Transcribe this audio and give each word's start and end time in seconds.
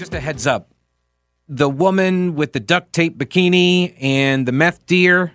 Just 0.00 0.14
a 0.14 0.20
heads 0.20 0.46
up 0.46 0.70
the 1.46 1.68
woman 1.68 2.34
with 2.34 2.54
the 2.54 2.58
duct 2.58 2.90
tape 2.94 3.18
bikini 3.18 3.94
and 4.00 4.48
the 4.48 4.50
meth 4.50 4.86
deer 4.86 5.32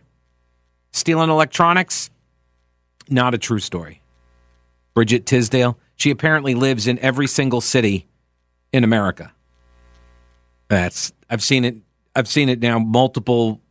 stealing 0.92 1.30
electronics, 1.30 2.10
not 3.08 3.36
a 3.36 3.38
true 3.38 3.60
story. 3.60 4.02
Bridget 4.96 5.28
Tisdale, 5.28 5.78
she 5.98 6.10
apparently 6.10 6.56
lives 6.56 6.88
in 6.88 6.98
every 6.98 7.28
single 7.28 7.62
city 7.62 8.08
in 8.74 8.84
America. 8.84 9.32
That's 10.68 11.14
I've 11.30 11.44
seen 11.44 11.64
it 11.64 11.76
I've 12.16 12.28
seen 12.28 12.50
it 12.50 12.60
now 12.60 12.80
multiple 12.80 13.62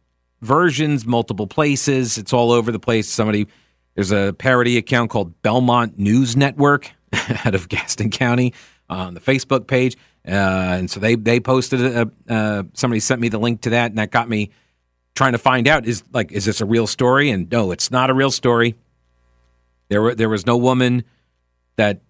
versions, 0.42 1.04
multiple 1.04 1.48
places. 1.48 2.18
It's 2.18 2.32
all 2.32 2.52
over 2.52 2.70
the 2.70 2.78
place. 2.78 3.08
Somebody 3.08 3.48
there's 3.96 4.12
a 4.12 4.32
parody 4.38 4.76
account 4.76 5.10
called 5.10 5.42
Belmont 5.42 5.98
News 5.98 6.36
Network 6.36 6.92
out 7.44 7.56
of 7.56 7.68
Gaston 7.68 8.10
County 8.10 8.54
on 8.88 9.14
the 9.14 9.20
Facebook 9.20 9.66
page. 9.66 9.96
Uh, 10.26 10.30
and 10.78 10.90
so 10.90 11.00
they 11.00 11.14
they 11.16 11.40
posted 11.40 11.80
a, 11.80 12.10
uh, 12.28 12.62
somebody 12.72 13.00
sent 13.00 13.20
me 13.20 13.28
the 13.28 13.38
link 13.38 13.60
to 13.62 13.70
that 13.70 13.90
and 13.90 13.98
that 13.98 14.10
got 14.10 14.28
me 14.28 14.50
trying 15.14 15.32
to 15.32 15.38
find 15.38 15.68
out 15.68 15.86
is 15.86 16.02
like 16.12 16.32
is 16.32 16.46
this 16.46 16.62
a 16.62 16.64
real 16.64 16.86
story 16.86 17.28
and 17.28 17.50
no 17.52 17.72
it's 17.72 17.90
not 17.90 18.08
a 18.08 18.14
real 18.14 18.30
story 18.30 18.74
there 19.88 20.00
were 20.00 20.14
there 20.14 20.30
was 20.30 20.46
no 20.46 20.56
woman 20.56 21.04
that 21.76 22.00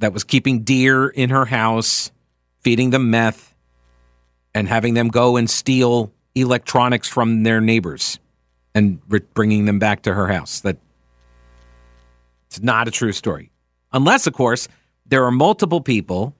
that 0.00 0.12
was 0.12 0.22
keeping 0.22 0.64
deer 0.64 1.08
in 1.08 1.30
her 1.30 1.46
house 1.46 2.12
feeding 2.60 2.90
them 2.90 3.10
meth 3.10 3.54
and 4.54 4.68
having 4.68 4.94
them 4.94 5.08
go 5.08 5.36
and 5.36 5.48
steal 5.48 6.12
electronics 6.34 7.08
from 7.08 7.42
their 7.42 7.60
neighbors 7.60 8.18
and 8.74 9.00
re- 9.08 9.20
bringing 9.34 9.66
them 9.66 9.78
back 9.78 10.02
to 10.02 10.14
her 10.14 10.28
house. 10.28 10.60
That 10.60 10.78
it's 12.46 12.60
not 12.60 12.88
a 12.88 12.90
true 12.90 13.12
story. 13.12 13.50
Unless, 13.92 14.26
of 14.26 14.34
course, 14.34 14.68
there 15.06 15.24
are 15.24 15.30
multiple 15.30 15.80
people 15.80 16.34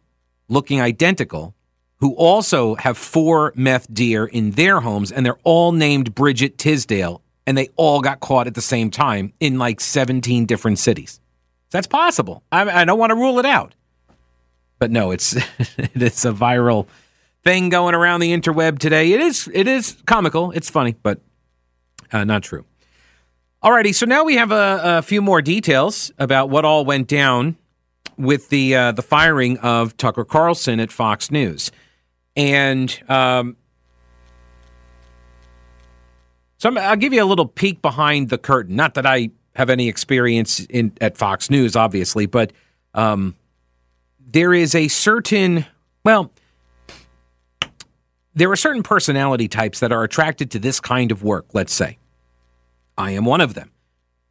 looking 0.48 0.80
identical 0.80 1.54
who 1.98 2.14
also 2.14 2.74
have 2.76 2.98
four 2.98 3.52
meth 3.54 3.92
deer 3.92 4.26
in 4.26 4.52
their 4.52 4.80
homes, 4.80 5.12
and 5.12 5.24
they're 5.24 5.38
all 5.44 5.72
named 5.72 6.14
Bridget 6.14 6.58
Tisdale, 6.58 7.22
and 7.46 7.56
they 7.56 7.68
all 7.76 8.00
got 8.00 8.20
caught 8.20 8.46
at 8.46 8.54
the 8.54 8.60
same 8.60 8.90
time 8.90 9.32
in 9.38 9.58
like 9.58 9.80
17 9.80 10.46
different 10.46 10.78
cities. 10.78 11.20
That's 11.70 11.86
possible. 11.86 12.42
I, 12.50 12.82
I 12.82 12.84
don't 12.84 12.98
want 12.98 13.10
to 13.10 13.16
rule 13.16 13.38
it 13.38 13.46
out. 13.46 13.74
But 14.78 14.90
no, 14.90 15.12
it's 15.12 15.34
it's 15.78 16.24
a 16.24 16.32
viral 16.32 16.88
thing 17.44 17.68
going 17.68 17.94
around 17.94 18.20
the 18.20 18.32
interweb 18.32 18.78
today. 18.78 19.12
It 19.12 19.20
is 19.20 19.48
it 19.52 19.68
is 19.68 19.96
comical. 20.06 20.50
It's 20.50 20.68
funny, 20.68 20.96
but 21.02 21.20
uh, 22.12 22.24
not 22.24 22.42
true. 22.42 22.64
Alrighty, 23.62 23.94
so 23.94 24.06
now 24.06 24.24
we 24.24 24.34
have 24.34 24.50
a, 24.50 24.80
a, 24.82 25.02
few 25.02 25.22
more 25.22 25.40
details 25.40 26.10
about 26.18 26.50
what 26.50 26.64
all 26.64 26.84
went 26.84 27.06
down 27.06 27.56
with 28.22 28.48
the 28.48 28.74
uh, 28.74 28.92
the 28.92 29.02
firing 29.02 29.58
of 29.58 29.96
Tucker 29.96 30.24
Carlson 30.24 30.80
at 30.80 30.92
Fox 30.92 31.30
News, 31.30 31.72
and 32.36 33.02
um, 33.08 33.56
so 36.58 36.74
i 36.74 36.90
will 36.90 36.96
give 36.96 37.12
you 37.12 37.22
a 37.22 37.26
little 37.26 37.46
peek 37.46 37.82
behind 37.82 38.28
the 38.28 38.38
curtain. 38.38 38.76
Not 38.76 38.94
that 38.94 39.04
I 39.04 39.30
have 39.56 39.68
any 39.68 39.88
experience 39.88 40.60
in 40.60 40.92
at 41.00 41.18
Fox 41.18 41.50
News, 41.50 41.74
obviously, 41.74 42.26
but 42.26 42.52
um, 42.94 43.34
there 44.20 44.54
is 44.54 44.74
a 44.74 44.86
certain 44.88 45.66
well 46.04 46.30
there 48.34 48.50
are 48.50 48.56
certain 48.56 48.84
personality 48.84 49.48
types 49.48 49.80
that 49.80 49.92
are 49.92 50.04
attracted 50.04 50.52
to 50.52 50.58
this 50.58 50.78
kind 50.80 51.12
of 51.12 51.22
work, 51.22 51.46
let's 51.52 51.72
say. 51.72 51.98
I 52.96 53.10
am 53.10 53.24
one 53.24 53.40
of 53.40 53.54
them. 53.54 53.71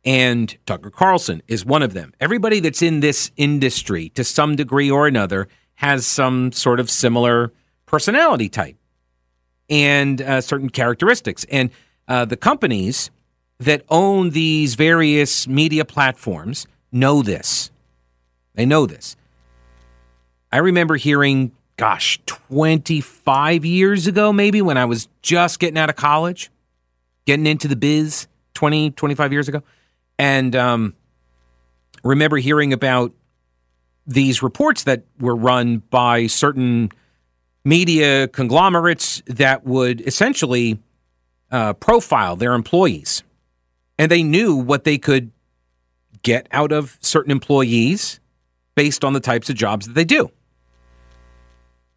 And 0.03 0.57
Tucker 0.65 0.89
Carlson 0.89 1.43
is 1.47 1.63
one 1.63 1.83
of 1.83 1.93
them. 1.93 2.13
Everybody 2.19 2.59
that's 2.59 2.81
in 2.81 3.01
this 3.01 3.31
industry 3.37 4.09
to 4.09 4.23
some 4.23 4.55
degree 4.55 4.89
or 4.89 5.07
another 5.07 5.47
has 5.75 6.05
some 6.05 6.51
sort 6.51 6.79
of 6.79 6.89
similar 6.89 7.51
personality 7.85 8.49
type 8.49 8.77
and 9.69 10.21
uh, 10.21 10.41
certain 10.41 10.69
characteristics. 10.69 11.45
And 11.51 11.69
uh, 12.07 12.25
the 12.25 12.37
companies 12.37 13.11
that 13.59 13.83
own 13.89 14.31
these 14.31 14.73
various 14.75 15.47
media 15.47 15.85
platforms 15.85 16.65
know 16.91 17.21
this. 17.21 17.71
They 18.55 18.65
know 18.65 18.85
this. 18.85 19.15
I 20.51 20.57
remember 20.57 20.95
hearing 20.95 21.51
gosh, 21.81 22.19
25 22.27 23.65
years 23.65 24.05
ago, 24.05 24.31
maybe 24.31 24.61
when 24.61 24.77
I 24.77 24.85
was 24.85 25.07
just 25.23 25.59
getting 25.59 25.79
out 25.79 25.89
of 25.89 25.95
college, 25.95 26.51
getting 27.25 27.47
into 27.47 27.67
the 27.67 27.75
biz 27.75 28.27
20, 28.53 28.91
25 28.91 29.33
years 29.33 29.47
ago. 29.47 29.63
And 30.21 30.55
um, 30.55 30.93
remember 32.03 32.37
hearing 32.37 32.73
about 32.73 33.11
these 34.05 34.43
reports 34.43 34.83
that 34.83 35.05
were 35.19 35.35
run 35.35 35.79
by 35.89 36.27
certain 36.27 36.91
media 37.65 38.27
conglomerates 38.27 39.23
that 39.25 39.65
would 39.65 40.01
essentially 40.01 40.79
uh, 41.51 41.73
profile 41.73 42.35
their 42.35 42.53
employees. 42.53 43.23
And 43.97 44.11
they 44.11 44.21
knew 44.21 44.55
what 44.55 44.83
they 44.83 44.99
could 44.99 45.31
get 46.21 46.47
out 46.51 46.71
of 46.71 46.99
certain 47.01 47.31
employees 47.31 48.19
based 48.75 49.03
on 49.03 49.13
the 49.13 49.19
types 49.19 49.49
of 49.49 49.55
jobs 49.55 49.87
that 49.87 49.93
they 49.93 50.05
do 50.05 50.29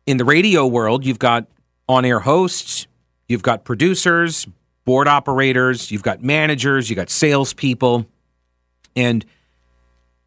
in 0.06 0.16
the 0.16 0.24
radio 0.24 0.66
world, 0.66 1.04
you've 1.04 1.18
got 1.18 1.46
on 1.88 2.04
air 2.04 2.20
hosts, 2.20 2.86
you've 3.28 3.42
got 3.42 3.64
producers, 3.64 4.46
board 4.84 5.08
operators, 5.08 5.90
you've 5.90 6.02
got 6.02 6.22
managers, 6.22 6.90
you've 6.90 6.96
got 6.96 7.10
salespeople. 7.10 8.06
And 8.96 9.24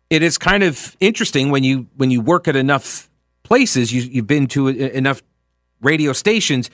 it 0.10 0.24
is 0.24 0.38
kind 0.38 0.64
of 0.64 0.96
interesting 1.00 1.50
when 1.50 1.64
you 1.64 1.88
when 1.96 2.12
you 2.12 2.22
work 2.22 2.48
at 2.48 2.56
enough 2.56 3.10
places, 3.44 3.94
you, 3.94 4.02
you've 4.02 4.28
been 4.28 4.48
to 4.48 4.68
enough 4.68 5.22
radio 5.82 6.14
stations, 6.14 6.70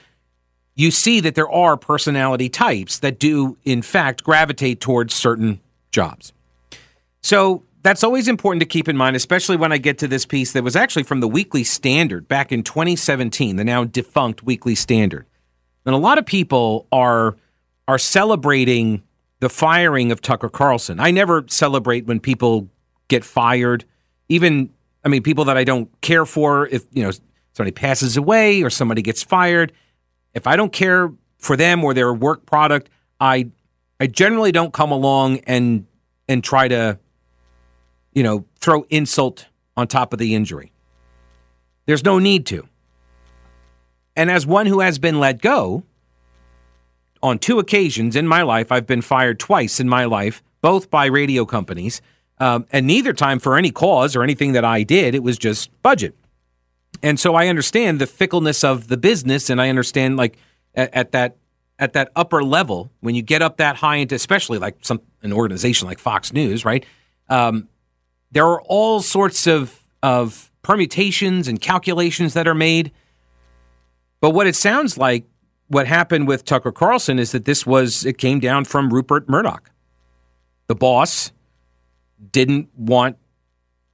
you 0.74 0.90
see 0.90 1.20
that 1.20 1.34
there 1.34 1.50
are 1.50 1.76
personality 1.76 2.48
types 2.48 2.98
that 2.98 3.18
do, 3.18 3.56
in 3.64 3.82
fact, 3.82 4.24
gravitate 4.24 4.80
towards 4.80 5.14
certain 5.14 5.60
jobs. 5.92 6.32
So 7.22 7.62
that's 7.82 8.02
always 8.02 8.28
important 8.28 8.60
to 8.60 8.66
keep 8.66 8.88
in 8.88 8.96
mind, 8.96 9.14
especially 9.14 9.56
when 9.56 9.70
I 9.70 9.78
get 9.78 9.98
to 9.98 10.08
this 10.08 10.26
piece 10.26 10.52
that 10.52 10.64
was 10.64 10.74
actually 10.74 11.04
from 11.04 11.20
the 11.20 11.28
Weekly 11.28 11.64
Standard 11.64 12.26
back 12.26 12.50
in 12.50 12.62
2017, 12.62 13.56
the 13.56 13.64
now 13.64 13.84
defunct 13.84 14.42
Weekly 14.42 14.74
Standard. 14.74 15.26
And 15.86 15.94
a 15.94 15.98
lot 15.98 16.18
of 16.18 16.26
people 16.26 16.86
are 16.90 17.36
are 17.86 17.98
celebrating 17.98 19.02
the 19.40 19.48
firing 19.48 20.12
of 20.12 20.20
Tucker 20.20 20.48
Carlson. 20.48 21.00
I 21.00 21.10
never 21.10 21.44
celebrate 21.48 22.06
when 22.06 22.20
people 22.20 22.68
get 23.08 23.24
fired, 23.24 23.84
even 24.28 24.70
I 25.04 25.08
mean 25.08 25.22
people 25.22 25.44
that 25.46 25.56
I 25.56 25.64
don't 25.64 25.88
care 26.00 26.24
for 26.24 26.66
if, 26.68 26.84
you 26.92 27.02
know, 27.02 27.10
somebody 27.52 27.72
passes 27.72 28.16
away 28.16 28.62
or 28.62 28.70
somebody 28.70 29.02
gets 29.02 29.22
fired. 29.22 29.72
If 30.32 30.46
I 30.46 30.56
don't 30.56 30.72
care 30.72 31.12
for 31.38 31.56
them 31.56 31.84
or 31.84 31.94
their 31.94 32.12
work 32.12 32.46
product, 32.46 32.88
I 33.20 33.50
I 34.00 34.06
generally 34.06 34.52
don't 34.52 34.72
come 34.72 34.90
along 34.90 35.38
and 35.40 35.86
and 36.28 36.42
try 36.42 36.68
to 36.68 36.98
you 38.14 38.22
know, 38.22 38.44
throw 38.60 38.86
insult 38.88 39.46
on 39.76 39.88
top 39.88 40.12
of 40.12 40.18
the 40.18 40.34
injury. 40.34 40.72
There's 41.86 42.04
no 42.04 42.18
need 42.18 42.46
to. 42.46 42.66
And 44.16 44.30
as 44.30 44.46
one 44.46 44.66
who 44.66 44.80
has 44.80 44.98
been 44.98 45.18
let 45.18 45.42
go 45.42 45.82
on 47.24 47.38
two 47.38 47.58
occasions 47.58 48.14
in 48.14 48.28
my 48.28 48.42
life, 48.42 48.70
I've 48.70 48.86
been 48.86 49.02
fired 49.02 49.40
twice 49.40 49.80
in 49.80 49.88
my 49.88 50.04
life, 50.04 50.42
both 50.60 50.90
by 50.90 51.06
radio 51.06 51.44
companies, 51.44 52.02
um, 52.38 52.66
and 52.70 52.86
neither 52.86 53.12
time 53.12 53.38
for 53.38 53.56
any 53.56 53.70
cause 53.70 54.14
or 54.14 54.22
anything 54.22 54.52
that 54.52 54.64
I 54.64 54.82
did. 54.82 55.14
It 55.14 55.22
was 55.22 55.38
just 55.38 55.70
budget. 55.82 56.14
And 57.02 57.18
so 57.18 57.34
I 57.34 57.48
understand 57.48 58.00
the 58.00 58.06
fickleness 58.06 58.62
of 58.62 58.88
the 58.88 58.96
business, 58.96 59.50
and 59.50 59.60
I 59.60 59.70
understand 59.70 60.16
like 60.16 60.36
at, 60.74 60.94
at 60.94 61.12
that 61.12 61.36
at 61.78 61.94
that 61.94 62.12
upper 62.14 62.44
level 62.44 62.92
when 63.00 63.16
you 63.16 63.22
get 63.22 63.42
up 63.42 63.56
that 63.56 63.76
high 63.76 63.96
into 63.96 64.14
especially 64.14 64.58
like 64.58 64.76
some 64.82 65.00
an 65.22 65.32
organization 65.32 65.88
like 65.88 65.98
Fox 65.98 66.32
News, 66.32 66.64
right? 66.64 66.84
Um, 67.28 67.68
there 68.30 68.46
are 68.46 68.60
all 68.62 69.00
sorts 69.00 69.46
of, 69.46 69.82
of 70.02 70.52
permutations 70.62 71.48
and 71.48 71.60
calculations 71.60 72.34
that 72.34 72.46
are 72.46 72.54
made. 72.54 72.92
But 74.20 74.30
what 74.30 74.46
it 74.46 74.56
sounds 74.56 74.98
like, 74.98 75.24
what 75.68 75.86
happened 75.86 76.28
with 76.28 76.44
Tucker 76.44 76.72
Carlson 76.72 77.18
is 77.18 77.32
that 77.32 77.44
this 77.44 77.66
was, 77.66 78.04
it 78.04 78.18
came 78.18 78.40
down 78.40 78.64
from 78.64 78.92
Rupert 78.92 79.28
Murdoch. 79.28 79.70
The 80.66 80.74
boss 80.74 81.32
didn't 82.32 82.68
want 82.76 83.16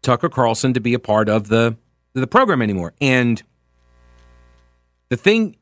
Tucker 0.03 0.29
Carlson 0.29 0.73
to 0.75 0.81
be 0.81 0.95
a 0.95 0.99
part 0.99 1.29
of 1.29 1.49
the, 1.49 1.77
the 2.13 2.27
program 2.27 2.63
anymore. 2.63 2.95
And 3.01 3.43
the 5.09 5.17
thing 5.17 5.57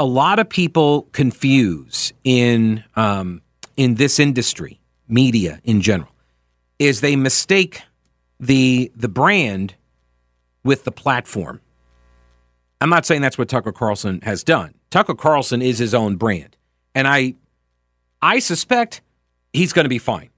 a 0.00 0.04
lot 0.04 0.38
of 0.38 0.48
people 0.48 1.02
confuse 1.12 2.12
in 2.24 2.82
um, 2.96 3.42
in 3.76 3.96
this 3.96 4.18
industry, 4.18 4.80
media 5.08 5.60
in 5.62 5.82
general, 5.82 6.10
is 6.78 7.02
they 7.02 7.16
mistake 7.16 7.82
the 8.38 8.90
the 8.96 9.08
brand 9.08 9.74
with 10.64 10.84
the 10.84 10.92
platform. 10.92 11.60
I'm 12.80 12.88
not 12.88 13.04
saying 13.04 13.20
that's 13.20 13.36
what 13.36 13.50
Tucker 13.50 13.72
Carlson 13.72 14.20
has 14.22 14.42
done. 14.42 14.74
Tucker 14.90 15.14
Carlson 15.14 15.62
is 15.62 15.78
his 15.78 15.94
own 15.94 16.16
brand, 16.16 16.56
and 16.94 17.06
I 17.06 17.34
I 18.20 18.40
suspect 18.40 19.00
he's 19.52 19.72
going 19.72 19.84
to 19.84 19.90
be 19.90 19.98
fine. 19.98 20.30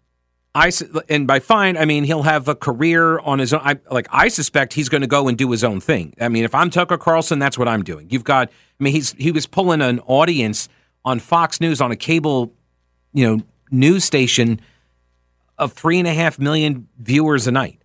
I 0.54 0.70
and 1.08 1.26
by 1.26 1.40
fine 1.40 1.78
I 1.78 1.86
mean 1.86 2.04
he'll 2.04 2.24
have 2.24 2.46
a 2.46 2.54
career 2.54 3.18
on 3.20 3.38
his 3.38 3.54
own. 3.54 3.62
I, 3.64 3.78
like 3.90 4.06
I 4.10 4.28
suspect 4.28 4.74
he's 4.74 4.90
going 4.90 5.00
to 5.00 5.06
go 5.06 5.26
and 5.28 5.38
do 5.38 5.50
his 5.50 5.64
own 5.64 5.80
thing. 5.80 6.14
I 6.20 6.28
mean, 6.28 6.44
if 6.44 6.54
I'm 6.54 6.68
Tucker 6.68 6.98
Carlson, 6.98 7.38
that's 7.38 7.58
what 7.58 7.68
I'm 7.68 7.82
doing. 7.82 8.08
You've 8.10 8.24
got. 8.24 8.48
I 8.48 8.84
mean, 8.84 8.92
he's 8.92 9.12
he 9.12 9.32
was 9.32 9.46
pulling 9.46 9.80
an 9.80 10.00
audience 10.00 10.68
on 11.04 11.18
Fox 11.18 11.60
News 11.60 11.80
on 11.80 11.90
a 11.90 11.96
cable, 11.96 12.52
you 13.14 13.26
know, 13.26 13.42
news 13.70 14.04
station 14.04 14.60
of 15.56 15.72
three 15.72 15.98
and 15.98 16.06
a 16.06 16.12
half 16.12 16.38
million 16.38 16.88
viewers 16.98 17.46
a 17.46 17.52
night, 17.52 17.80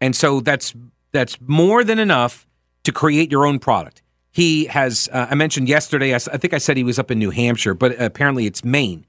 and 0.00 0.16
so 0.16 0.40
that's 0.40 0.74
that's 1.12 1.40
more 1.40 1.84
than 1.84 2.00
enough 2.00 2.48
to 2.82 2.90
create 2.90 3.30
your 3.30 3.46
own 3.46 3.60
product. 3.60 4.02
He 4.36 4.66
has. 4.66 5.08
Uh, 5.10 5.28
I 5.30 5.34
mentioned 5.34 5.66
yesterday. 5.66 6.12
I, 6.12 6.16
I 6.16 6.36
think 6.36 6.52
I 6.52 6.58
said 6.58 6.76
he 6.76 6.84
was 6.84 6.98
up 6.98 7.10
in 7.10 7.18
New 7.18 7.30
Hampshire, 7.30 7.72
but 7.72 7.98
apparently 7.98 8.44
it's 8.44 8.62
Maine 8.62 9.06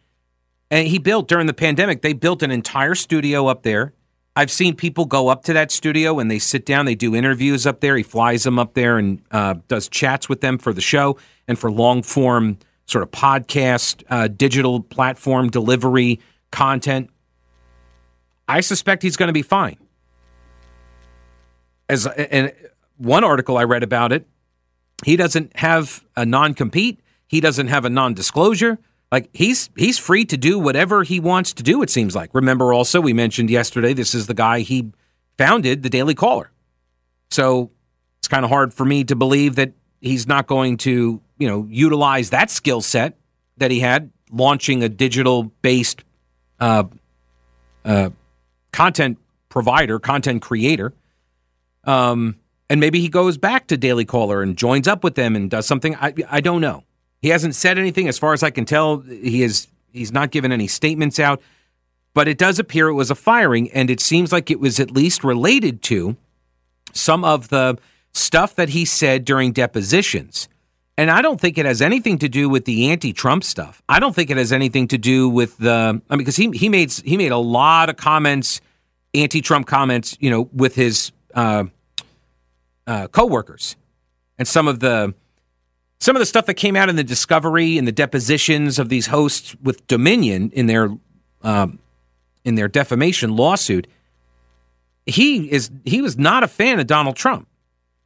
and 0.70 0.88
he 0.88 1.00
built 1.00 1.28
during 1.28 1.48
the 1.48 1.54
pandemic, 1.54 2.02
they 2.02 2.14
built 2.14 2.44
an 2.44 2.52
entire 2.52 2.96
studio 2.96 3.48
up 3.48 3.64
there. 3.64 3.94
I've 4.36 4.52
seen 4.52 4.76
people 4.76 5.06
go 5.06 5.30
up 5.30 5.44
to 5.46 5.54
that 5.54 5.72
studio 5.72 6.20
and 6.20 6.30
they 6.30 6.40
sit 6.40 6.66
down, 6.66 6.86
they 6.86 6.96
do 6.96 7.16
interviews 7.16 7.66
up 7.66 7.80
there. 7.80 7.98
He 7.98 8.04
flies 8.04 8.44
them 8.44 8.60
up 8.60 8.74
there 8.74 8.98
and 8.98 9.22
uh, 9.32 9.56
does 9.68 9.88
chats 9.88 10.30
with 10.30 10.42
them 10.42 10.58
for 10.58 10.74
the 10.74 10.82
show 10.82 11.18
and 11.48 11.58
for 11.58 11.72
long 11.72 12.04
form 12.04 12.58
sort 12.86 13.04
of 13.04 13.12
podcast, 13.12 14.04
uh, 14.10 14.28
digital 14.28 14.82
platform 14.82 15.50
delivery 15.50 16.20
content. 16.52 17.10
I 18.48 18.62
suspect 18.62 19.02
he's 19.02 19.18
going 19.18 19.28
to 19.28 19.34
be 19.34 19.42
fine. 19.42 19.78
As 21.90 22.06
and 22.06 22.54
one 22.98 23.24
article 23.24 23.58
I 23.58 23.64
read 23.64 23.84
about 23.84 24.12
it, 24.12 24.28
he 25.06 25.16
doesn't 25.16 25.56
have 25.58 26.04
a 26.16 26.26
non 26.26 26.54
compete. 26.54 27.00
He 27.28 27.40
doesn't 27.40 27.68
have 27.68 27.86
a 27.86 27.90
non 27.90 28.14
disclosure. 28.14 28.80
Like 29.12 29.30
he's 29.34 29.70
he's 29.78 29.98
free 29.98 30.26
to 30.26 30.38
do 30.38 30.60
whatever 30.60 31.04
he 31.04 31.20
wants 31.20 31.54
to 31.54 31.64
do. 31.64 31.82
It 31.82 31.90
seems 31.90 32.16
like. 32.16 32.30
Remember, 32.34 32.74
also 32.74 33.00
we 33.00 33.14
mentioned 33.14 33.50
yesterday. 33.50 33.94
This 33.94 34.14
is 34.14 34.28
the 34.28 34.34
guy 34.34 34.62
he 34.62 34.92
founded 35.38 35.84
the 35.84 35.90
Daily 35.90 36.16
Caller. 36.16 36.52
So 37.30 37.72
it's 38.20 38.28
kind 38.28 38.44
of 38.44 38.50
hard 38.52 38.74
for 38.74 38.86
me 38.86 39.04
to 39.06 39.16
believe 39.16 39.56
that 39.56 39.74
he's 40.02 40.28
not 40.28 40.48
going 40.48 40.78
to 40.78 41.22
you 41.38 41.48
know 41.48 41.68
utilize 41.70 42.32
that 42.32 42.50
skill 42.50 42.82
set 42.82 43.18
that 43.58 43.72
he 43.72 43.80
had 43.80 44.12
launching 44.32 44.84
a 44.84 44.90
digital 44.90 45.44
based 45.62 46.04
uh, 46.60 46.84
uh, 47.86 48.10
content 48.72 49.18
provider, 49.50 50.00
content 50.00 50.42
creator. 50.42 50.94
Um, 51.84 52.36
and 52.70 52.80
maybe 52.80 53.00
he 53.00 53.10
goes 53.10 53.38
back 53.38 53.68
to 53.68 53.78
Daily 53.78 54.06
Caller 54.06 54.42
and 54.42 54.58
joins 54.58 54.88
up 54.88 55.04
with 55.04 55.16
them 55.16 55.36
and 55.36 55.50
does 55.50 55.68
something. 55.68 55.96
I 55.96 56.14
I 56.30 56.42
don't 56.42 56.62
know. 56.62 56.84
He 57.22 57.30
hasn't 57.30 57.56
said 57.56 57.78
anything, 57.78 58.08
as 58.08 58.20
far 58.20 58.34
as 58.34 58.44
I 58.44 58.50
can 58.50 58.66
tell. 58.66 59.00
He 59.00 59.44
is 59.44 59.68
he's 59.92 60.12
not 60.12 60.32
given 60.32 60.52
any 60.52 60.68
statements 60.68 61.20
out, 61.20 61.42
but 62.14 62.28
it 62.28 62.38
does 62.38 62.60
appear 62.60 62.88
it 62.88 62.94
was 62.94 63.12
a 63.12 63.16
firing, 63.16 63.72
and 63.72 63.90
it 63.90 64.00
seems 64.00 64.32
like 64.32 64.52
it 64.52 64.60
was 64.60 64.80
at 64.80 64.92
least 64.92 65.24
related 65.24 65.82
to 65.84 66.18
some 66.94 67.24
of 67.24 67.50
the 67.50 67.78
stuff 68.14 68.56
that 68.56 68.70
he 68.70 68.86
said 68.86 69.26
during 69.26 69.52
depositions. 69.52 70.48
And 71.00 71.12
I 71.12 71.22
don't 71.22 71.40
think 71.40 71.60
it 71.60 71.66
has 71.68 71.82
anything 71.82 72.18
to 72.20 72.30
do 72.30 72.50
with 72.50 72.66
the 72.66 72.90
anti-Trump 72.90 73.44
stuff. 73.44 73.84
I 73.88 74.00
don't 74.00 74.16
think 74.16 74.32
it 74.32 74.38
has 74.38 74.52
anything 74.52 74.88
to 74.88 74.98
do 74.98 75.30
with 75.30 75.56
the. 75.58 76.02
I 76.10 76.16
mean, 76.16 76.18
because 76.18 76.36
he 76.36 76.50
he 76.52 76.70
made 76.70 76.92
he 76.92 77.18
made 77.18 77.32
a 77.32 77.38
lot 77.38 77.90
of 77.90 77.98
comments, 77.98 78.62
anti-Trump 79.14 79.68
comments, 79.68 80.18
you 80.20 80.32
know, 80.32 80.50
with 80.54 80.74
his 80.74 81.12
uh, 81.36 81.66
uh, 82.88 83.08
co-workers, 83.08 83.76
and 84.40 84.48
some 84.48 84.68
of 84.68 84.80
the 84.80 85.14
some 86.00 86.16
of 86.16 86.20
the 86.20 86.26
stuff 86.26 86.46
that 86.46 86.54
came 86.56 86.76
out 86.76 86.90
in 86.90 86.96
the 86.96 87.04
discovery 87.04 87.78
and 87.78 87.88
the 87.88 87.92
depositions 87.92 88.80
of 88.80 88.90
these 88.90 89.08
hosts 89.08 89.56
with 89.62 89.86
Dominion 89.88 90.52
in 90.52 90.68
their 90.68 90.90
um, 91.42 91.80
in 92.46 92.56
their 92.56 92.68
defamation 92.68 93.36
lawsuit, 93.36 93.88
he 95.06 95.52
is 95.52 95.70
he 95.86 96.02
was 96.02 96.18
not 96.18 96.44
a 96.44 96.48
fan 96.48 96.80
of 96.80 96.88
Donald 96.88 97.16
Trump. 97.16 97.48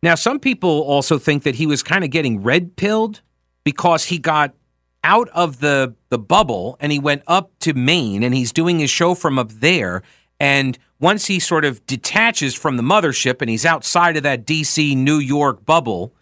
Now, 0.03 0.15
some 0.15 0.39
people 0.39 0.81
also 0.81 1.19
think 1.19 1.43
that 1.43 1.55
he 1.55 1.67
was 1.67 1.83
kind 1.83 2.03
of 2.03 2.09
getting 2.09 2.41
red 2.41 2.75
pilled 2.75 3.21
because 3.63 4.05
he 4.05 4.17
got 4.17 4.55
out 5.03 5.29
of 5.29 5.59
the 5.59 5.95
the 6.09 6.17
bubble 6.17 6.77
and 6.79 6.91
he 6.91 6.99
went 6.99 7.23
up 7.27 7.51
to 7.59 7.73
Maine 7.73 8.23
and 8.23 8.33
he's 8.33 8.51
doing 8.51 8.79
his 8.79 8.89
show 8.89 9.13
from 9.13 9.37
up 9.37 9.51
there. 9.51 10.01
And 10.39 10.77
once 11.01 11.25
he 11.25 11.39
sort 11.39 11.65
of 11.65 11.85
detaches 11.87 12.53
from 12.53 12.77
the 12.77 12.83
mothership 12.83 13.41
and 13.41 13.49
he's 13.49 13.65
outside 13.65 14.15
of 14.15 14.23
that 14.23 14.45
DC 14.45 14.95
New 14.95 15.17
York 15.17 15.65
bubble, 15.65 16.13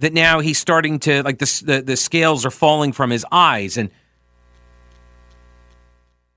that 0.00 0.12
now 0.12 0.40
he's 0.40 0.58
starting 0.58 0.98
to 0.98 1.22
like 1.22 1.38
the, 1.38 1.62
the 1.64 1.80
the 1.80 1.96
scales 1.96 2.44
are 2.44 2.50
falling 2.50 2.92
from 2.92 3.10
his 3.10 3.24
eyes 3.32 3.78
and 3.78 3.90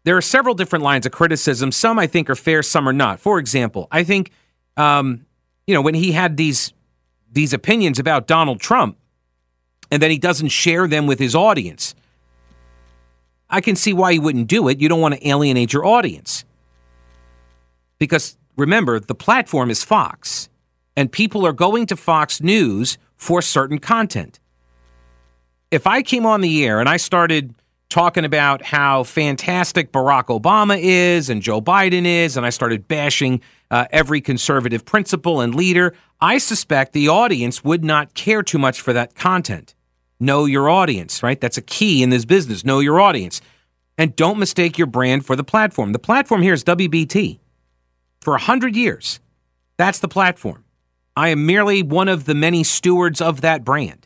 there 0.03 0.15
are 0.15 0.21
several 0.21 0.55
different 0.55 0.83
lines 0.85 1.05
of 1.05 1.11
criticism. 1.11 1.69
Some 1.69 1.99
I 1.99 2.07
think 2.07 2.29
are 2.29 2.35
fair, 2.35 2.63
some 2.63 2.87
are 2.87 2.93
not. 2.93 3.19
For 3.19 3.39
example, 3.39 3.89
I 3.91 4.05
think 4.05 4.31
um, 4.77 5.25
you 5.65 5.73
know 5.73 5.81
when 5.81 5.95
he 5.95 6.11
had 6.11 6.37
these 6.37 6.71
these 7.29 7.51
opinions 7.51 7.99
about 7.99 8.27
Donald 8.27 8.61
Trump, 8.61 8.97
and 9.91 10.01
then 10.01 10.11
he 10.11 10.19
doesn't 10.19 10.49
share 10.49 10.87
them 10.87 11.07
with 11.07 11.19
his 11.19 11.35
audience. 11.35 11.95
I 13.49 13.61
can 13.61 13.75
see 13.75 13.93
why 13.93 14.13
he 14.13 14.19
wouldn't 14.19 14.47
do 14.47 14.67
it. 14.67 14.79
You 14.79 14.87
don't 14.87 15.01
want 15.01 15.15
to 15.15 15.27
alienate 15.27 15.73
your 15.73 15.85
audience 15.85 16.45
because 17.99 18.37
remember 18.55 18.99
the 18.99 19.15
platform 19.15 19.69
is 19.69 19.83
Fox, 19.83 20.49
and 20.95 21.11
people 21.11 21.45
are 21.45 21.53
going 21.53 21.85
to 21.87 21.95
Fox 21.95 22.41
News 22.41 22.97
for 23.15 23.41
certain 23.41 23.79
content. 23.79 24.39
If 25.69 25.85
I 25.85 26.01
came 26.01 26.25
on 26.25 26.41
the 26.41 26.65
air 26.65 26.79
and 26.79 26.87
I 26.87 26.97
started 26.97 27.53
talking 27.89 28.25
about 28.25 28.61
how 28.61 29.03
fantastic 29.03 29.91
Barack 29.91 30.25
Obama 30.25 30.77
is 30.79 31.29
and 31.29 31.41
Joe 31.41 31.61
Biden 31.61 32.05
is, 32.05 32.35
and 32.37 32.45
I 32.45 32.49
started 32.49 32.87
bashing 32.87 33.41
uh, 33.71 33.85
every 33.91 34.21
conservative 34.21 34.85
principle 34.85 35.41
and 35.41 35.55
leader, 35.55 35.93
I 36.19 36.37
suspect 36.37 36.93
the 36.93 37.09
audience 37.09 37.63
would 37.63 37.83
not 37.83 38.13
care 38.13 38.43
too 38.43 38.57
much 38.57 38.81
for 38.81 38.93
that 38.93 39.15
content. 39.15 39.73
Know 40.19 40.45
your 40.45 40.69
audience, 40.69 41.21
right? 41.21 41.39
That's 41.39 41.57
a 41.57 41.61
key 41.61 42.01
in 42.01 42.09
this 42.09 42.25
business. 42.25 42.65
Know 42.65 42.79
your 42.79 42.99
audience. 42.99 43.41
And 43.97 44.15
don't 44.15 44.39
mistake 44.39 44.77
your 44.77 44.87
brand 44.87 45.25
for 45.25 45.35
the 45.35 45.43
platform. 45.43 45.91
The 45.91 45.99
platform 45.99 46.41
here 46.41 46.53
is 46.53 46.63
WBT. 46.63 47.39
For 48.27 48.33
100 48.33 48.75
years, 48.75 49.21
that's 49.77 49.99
the 49.99 50.09
platform. 50.09 50.65
I 51.15 51.29
am 51.29 51.45
merely 51.45 51.81
one 51.81 52.09
of 52.09 52.25
the 52.25 52.35
many 52.35 52.65
stewards 52.65 53.21
of 53.21 53.39
that 53.39 53.63
brand 53.63 54.05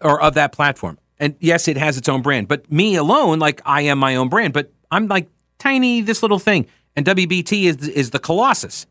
or 0.00 0.18
of 0.22 0.32
that 0.32 0.52
platform. 0.52 0.98
And 1.18 1.36
yes, 1.38 1.68
it 1.68 1.76
has 1.76 1.98
its 1.98 2.08
own 2.08 2.22
brand, 2.22 2.48
but 2.48 2.72
me 2.72 2.96
alone, 2.96 3.40
like 3.40 3.60
I 3.66 3.82
am 3.82 3.98
my 3.98 4.16
own 4.16 4.30
brand, 4.30 4.54
but 4.54 4.72
I'm 4.90 5.06
like 5.06 5.28
tiny, 5.58 6.00
this 6.00 6.22
little 6.22 6.38
thing. 6.38 6.66
And 6.96 7.04
WBT 7.04 7.64
is, 7.64 7.86
is 7.88 8.08
the 8.08 8.18
Colossus. 8.18 8.86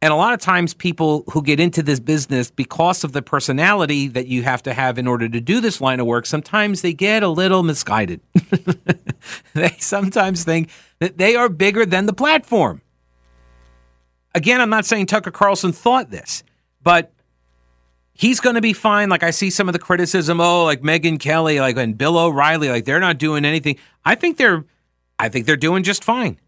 And 0.00 0.10
a 0.10 0.16
lot 0.16 0.32
of 0.32 0.40
times, 0.40 0.72
people 0.72 1.24
who 1.30 1.42
get 1.42 1.60
into 1.60 1.82
this 1.82 2.00
business 2.00 2.50
because 2.50 3.04
of 3.04 3.12
the 3.12 3.20
personality 3.20 4.08
that 4.08 4.26
you 4.28 4.42
have 4.44 4.62
to 4.62 4.72
have 4.72 4.96
in 4.96 5.06
order 5.06 5.28
to 5.28 5.40
do 5.42 5.60
this 5.60 5.82
line 5.82 6.00
of 6.00 6.06
work, 6.06 6.24
sometimes 6.24 6.80
they 6.80 6.94
get 6.94 7.22
a 7.22 7.28
little 7.28 7.62
misguided. 7.62 8.22
they 9.52 9.76
sometimes 9.80 10.44
think 10.44 10.70
that 11.00 11.18
they 11.18 11.36
are 11.36 11.50
bigger 11.50 11.84
than 11.84 12.06
the 12.06 12.14
platform. 12.14 12.80
Again, 14.38 14.60
I'm 14.60 14.70
not 14.70 14.86
saying 14.86 15.06
Tucker 15.06 15.32
Carlson 15.32 15.72
thought 15.72 16.12
this, 16.12 16.44
but 16.80 17.12
he's 18.12 18.38
going 18.38 18.54
to 18.54 18.60
be 18.60 18.72
fine. 18.72 19.08
Like 19.08 19.24
I 19.24 19.32
see 19.32 19.50
some 19.50 19.68
of 19.68 19.72
the 19.72 19.80
criticism, 19.80 20.40
oh, 20.40 20.62
like 20.62 20.80
Megyn 20.80 21.18
Kelly, 21.18 21.58
like 21.58 21.76
and 21.76 21.98
Bill 21.98 22.16
O'Reilly, 22.16 22.68
like 22.68 22.84
they're 22.84 23.00
not 23.00 23.18
doing 23.18 23.44
anything. 23.44 23.78
I 24.04 24.14
think 24.14 24.36
they're, 24.36 24.64
I 25.18 25.28
think 25.28 25.46
they're 25.46 25.56
doing 25.56 25.82
just 25.82 26.04
fine. 26.04 26.38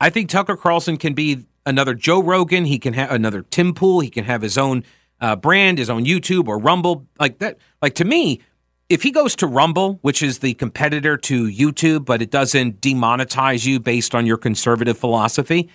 I 0.00 0.08
think 0.08 0.30
Tucker 0.30 0.56
Carlson 0.56 0.96
can 0.96 1.12
be 1.12 1.44
another 1.66 1.92
Joe 1.92 2.22
Rogan. 2.22 2.64
He 2.64 2.78
can 2.78 2.94
have 2.94 3.10
another 3.10 3.42
Tim 3.42 3.74
Pool. 3.74 4.00
He 4.00 4.08
can 4.08 4.24
have 4.24 4.40
his 4.40 4.56
own 4.56 4.82
uh, 5.20 5.36
brand, 5.36 5.76
his 5.76 5.90
own 5.90 6.06
YouTube 6.06 6.48
or 6.48 6.56
Rumble, 6.56 7.06
like 7.18 7.36
that. 7.40 7.58
Like 7.82 7.96
to 7.96 8.06
me, 8.06 8.40
if 8.88 9.02
he 9.02 9.10
goes 9.10 9.36
to 9.36 9.46
Rumble, 9.46 9.98
which 10.00 10.22
is 10.22 10.38
the 10.38 10.54
competitor 10.54 11.18
to 11.18 11.48
YouTube, 11.48 12.06
but 12.06 12.22
it 12.22 12.30
doesn't 12.30 12.80
demonetize 12.80 13.66
you 13.66 13.78
based 13.78 14.14
on 14.14 14.24
your 14.24 14.38
conservative 14.38 14.96
philosophy 14.96 15.68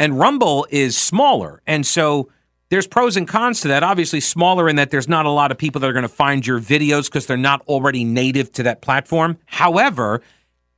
and 0.00 0.18
Rumble 0.18 0.66
is 0.70 0.96
smaller. 0.96 1.62
And 1.66 1.86
so 1.86 2.30
there's 2.70 2.86
pros 2.86 3.16
and 3.16 3.28
cons 3.28 3.60
to 3.60 3.68
that. 3.68 3.82
Obviously, 3.82 4.18
smaller 4.18 4.68
in 4.68 4.76
that 4.76 4.90
there's 4.90 5.08
not 5.08 5.26
a 5.26 5.30
lot 5.30 5.52
of 5.52 5.58
people 5.58 5.80
that 5.80 5.90
are 5.90 5.92
going 5.92 6.02
to 6.02 6.08
find 6.08 6.44
your 6.44 6.58
videos 6.58 7.04
because 7.04 7.26
they're 7.26 7.36
not 7.36 7.60
already 7.68 8.02
native 8.02 8.50
to 8.52 8.62
that 8.62 8.80
platform. 8.80 9.36
However, 9.44 10.22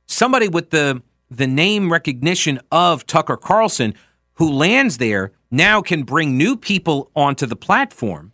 somebody 0.05 0.47
with 0.49 0.69
the 0.69 1.01
the 1.31 1.47
name 1.47 1.91
recognition 1.91 2.59
of 2.71 3.07
Tucker 3.07 3.37
Carlson 3.37 3.95
who 4.33 4.51
lands 4.51 4.97
there 4.97 5.31
now 5.49 5.81
can 5.81 6.03
bring 6.03 6.37
new 6.37 6.55
people 6.57 7.09
onto 7.15 7.45
the 7.45 7.55
platform, 7.55 8.33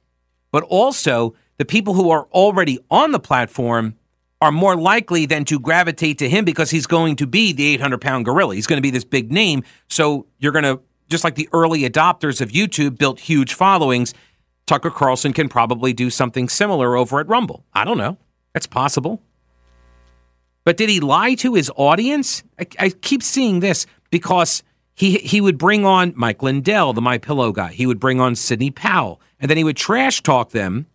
but 0.51 0.63
also 0.63 1.35
the 1.57 1.65
people 1.65 1.93
who 1.93 2.09
are 2.09 2.27
already 2.31 2.79
on 2.89 3.11
the 3.11 3.19
platform 3.19 3.95
are 4.41 4.51
more 4.51 4.75
likely 4.75 5.25
than 5.25 5.43
to 5.45 5.59
gravitate 5.59 6.17
to 6.19 6.29
him 6.29 6.45
because 6.45 6.71
he's 6.71 6.87
going 6.87 7.15
to 7.17 7.27
be 7.27 7.51
the 7.51 7.65
800 7.73 7.99
pound 7.99 8.25
gorilla. 8.25 8.55
He's 8.55 8.67
going 8.67 8.77
to 8.77 8.81
be 8.81 8.91
this 8.91 9.03
big 9.03 9.31
name. 9.31 9.63
So 9.89 10.27
you're 10.37 10.53
going 10.53 10.63
to, 10.63 10.79
just 11.09 11.23
like 11.23 11.35
the 11.35 11.49
early 11.51 11.81
adopters 11.81 12.39
of 12.39 12.49
YouTube 12.49 12.97
built 12.97 13.19
huge 13.19 13.53
followings, 13.53 14.13
Tucker 14.65 14.91
Carlson 14.91 15.33
can 15.33 15.49
probably 15.49 15.93
do 15.93 16.09
something 16.09 16.47
similar 16.47 16.95
over 16.95 17.19
at 17.19 17.27
Rumble. 17.27 17.65
I 17.73 17.83
don't 17.83 17.97
know. 17.97 18.17
That's 18.53 18.67
possible. 18.67 19.21
But 20.63 20.77
did 20.77 20.89
he 20.89 20.99
lie 20.99 21.33
to 21.35 21.55
his 21.55 21.71
audience? 21.75 22.43
I, 22.59 22.67
I 22.77 22.89
keep 22.89 23.23
seeing 23.23 23.59
this 23.59 23.87
because 24.11 24.63
he 24.93 25.17
he 25.17 25.41
would 25.41 25.57
bring 25.57 25.85
on 25.85 26.13
Mike 26.15 26.43
Lindell, 26.43 26.93
the 26.93 27.01
My 27.01 27.17
Pillow 27.17 27.51
guy. 27.51 27.71
He 27.71 27.87
would 27.87 27.99
bring 27.99 28.19
on 28.19 28.35
Sidney 28.35 28.69
Powell, 28.69 29.21
and 29.39 29.49
then 29.49 29.57
he 29.57 29.63
would 29.63 29.77
trash 29.77 30.21
talk 30.21 30.51
them 30.51 30.85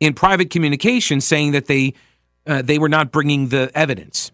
in 0.00 0.14
private 0.14 0.50
communication, 0.50 1.20
saying 1.20 1.52
that 1.52 1.66
they 1.66 1.94
uh, 2.46 2.62
they 2.62 2.78
were 2.78 2.88
not 2.88 3.12
bringing 3.12 3.48
the 3.48 3.70
evidence 3.74 4.32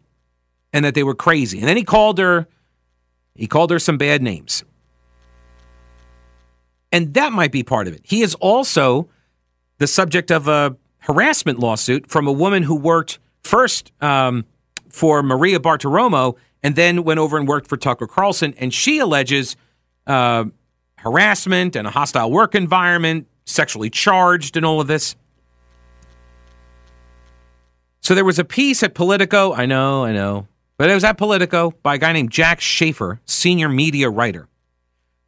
and 0.73 0.85
that 0.85 0.95
they 0.95 1.03
were 1.03 1.15
crazy. 1.15 1.59
And 1.59 1.69
then 1.69 1.77
he 1.77 1.85
called 1.85 2.19
her 2.19 2.47
he 3.35 3.47
called 3.47 3.71
her 3.71 3.79
some 3.79 3.99
bad 3.99 4.23
names. 4.23 4.65
And 6.91 7.13
that 7.15 7.33
might 7.33 7.53
be 7.53 7.63
part 7.63 7.87
of 7.87 7.95
it. 7.95 8.01
He 8.05 8.23
is 8.23 8.35
also 8.37 9.09
the 9.79 9.87
subject 9.87 10.31
of 10.31 10.49
a 10.49 10.77
harassment 11.01 11.59
lawsuit 11.59 12.09
from 12.09 12.27
a 12.27 12.33
woman 12.33 12.63
who 12.63 12.75
worked 12.75 13.19
first 13.43 13.93
um, 14.01 14.45
for 14.89 15.23
Maria 15.23 15.61
Bartiromo 15.61 16.37
and 16.63 16.75
then 16.75 17.05
went 17.05 17.21
over 17.21 17.37
and 17.37 17.47
worked 17.47 17.69
for 17.69 17.77
Tucker 17.77 18.07
Carlson. 18.07 18.55
And 18.59 18.73
she 18.73 18.99
alleges 18.99 19.57
uh, 20.07 20.47
harassment 20.97 21.77
and 21.77 21.87
a 21.87 21.91
hostile 21.91 22.31
work 22.31 22.55
environment, 22.55 23.27
sexually 23.45 23.91
charged, 23.91 24.57
and 24.57 24.65
all 24.65 24.81
of 24.81 24.87
this. 24.87 25.17
So 28.07 28.15
there 28.15 28.25
was 28.25 28.39
a 28.39 28.45
piece 28.45 28.85
at 28.85 28.95
Politico. 28.95 29.53
I 29.53 29.67
know, 29.67 30.05
I 30.05 30.13
know. 30.13 30.47
But 30.77 30.89
it 30.89 30.95
was 30.95 31.03
at 31.03 31.19
Politico 31.19 31.73
by 31.83 31.97
a 31.97 31.99
guy 31.99 32.13
named 32.13 32.31
Jack 32.31 32.61
Shafer, 32.61 33.21
senior 33.27 33.69
media 33.69 34.09
writer. 34.09 34.47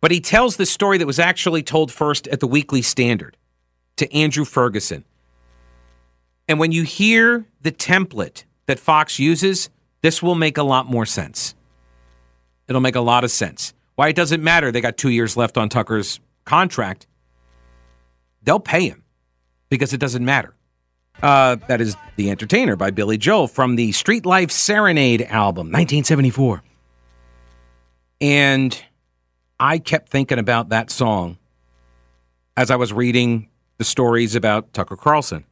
But 0.00 0.12
he 0.12 0.20
tells 0.20 0.56
the 0.56 0.64
story 0.64 0.96
that 0.98 1.06
was 1.06 1.18
actually 1.18 1.64
told 1.64 1.90
first 1.90 2.28
at 2.28 2.38
the 2.38 2.46
Weekly 2.46 2.80
Standard 2.80 3.36
to 3.96 4.14
Andrew 4.14 4.44
Ferguson. 4.44 5.04
And 6.46 6.60
when 6.60 6.70
you 6.70 6.84
hear 6.84 7.46
the 7.62 7.72
template 7.72 8.44
that 8.66 8.78
Fox 8.78 9.18
uses, 9.18 9.70
this 10.02 10.22
will 10.22 10.36
make 10.36 10.56
a 10.56 10.62
lot 10.62 10.86
more 10.86 11.04
sense. 11.04 11.56
It'll 12.68 12.80
make 12.80 12.94
a 12.94 13.00
lot 13.00 13.24
of 13.24 13.32
sense. 13.32 13.74
Why 13.96 14.06
it 14.10 14.14
doesn't 14.14 14.40
matter. 14.40 14.70
They 14.70 14.80
got 14.80 14.96
two 14.96 15.10
years 15.10 15.36
left 15.36 15.58
on 15.58 15.68
Tucker's 15.68 16.20
contract. 16.44 17.08
They'll 18.44 18.60
pay 18.60 18.88
him 18.88 19.02
because 19.68 19.92
it 19.92 19.98
doesn't 19.98 20.24
matter. 20.24 20.54
Uh, 21.22 21.56
that 21.66 21.80
is 21.80 21.96
The 22.16 22.30
Entertainer 22.30 22.76
by 22.76 22.90
Billy 22.90 23.18
Joel 23.18 23.48
from 23.48 23.74
the 23.74 23.90
Street 23.92 24.24
Life 24.24 24.52
Serenade 24.52 25.22
album, 25.22 25.66
1974. 25.66 26.62
And 28.20 28.84
I 29.58 29.78
kept 29.78 30.10
thinking 30.10 30.38
about 30.38 30.68
that 30.68 30.90
song 30.90 31.38
as 32.56 32.70
I 32.70 32.76
was 32.76 32.92
reading 32.92 33.48
the 33.78 33.84
stories 33.84 34.36
about 34.36 34.72
Tucker 34.72 34.96
Carlson. 34.96 35.44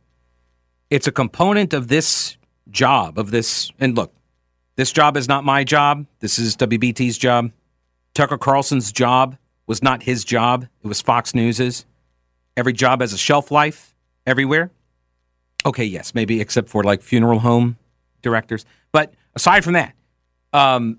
It's 0.88 1.08
a 1.08 1.12
component 1.12 1.72
of 1.72 1.88
this 1.88 2.36
job, 2.70 3.18
of 3.18 3.32
this. 3.32 3.72
And 3.80 3.96
look, 3.96 4.12
this 4.76 4.92
job 4.92 5.16
is 5.16 5.26
not 5.26 5.42
my 5.42 5.64
job. 5.64 6.06
This 6.20 6.38
is 6.38 6.56
WBT's 6.56 7.18
job. 7.18 7.50
Tucker 8.14 8.38
Carlson's 8.38 8.92
job 8.92 9.36
was 9.66 9.82
not 9.82 10.04
his 10.04 10.24
job, 10.24 10.68
it 10.84 10.86
was 10.86 11.02
Fox 11.02 11.34
News's. 11.34 11.86
Every 12.56 12.72
job 12.72 13.00
has 13.00 13.12
a 13.12 13.18
shelf 13.18 13.50
life 13.50 13.94
everywhere. 14.24 14.70
Okay, 15.66 15.84
yes, 15.84 16.14
maybe 16.14 16.40
except 16.40 16.68
for 16.68 16.84
like 16.84 17.02
funeral 17.02 17.40
home 17.40 17.76
directors. 18.22 18.64
But 18.92 19.12
aside 19.34 19.64
from 19.64 19.72
that, 19.72 19.94
um, 20.52 20.98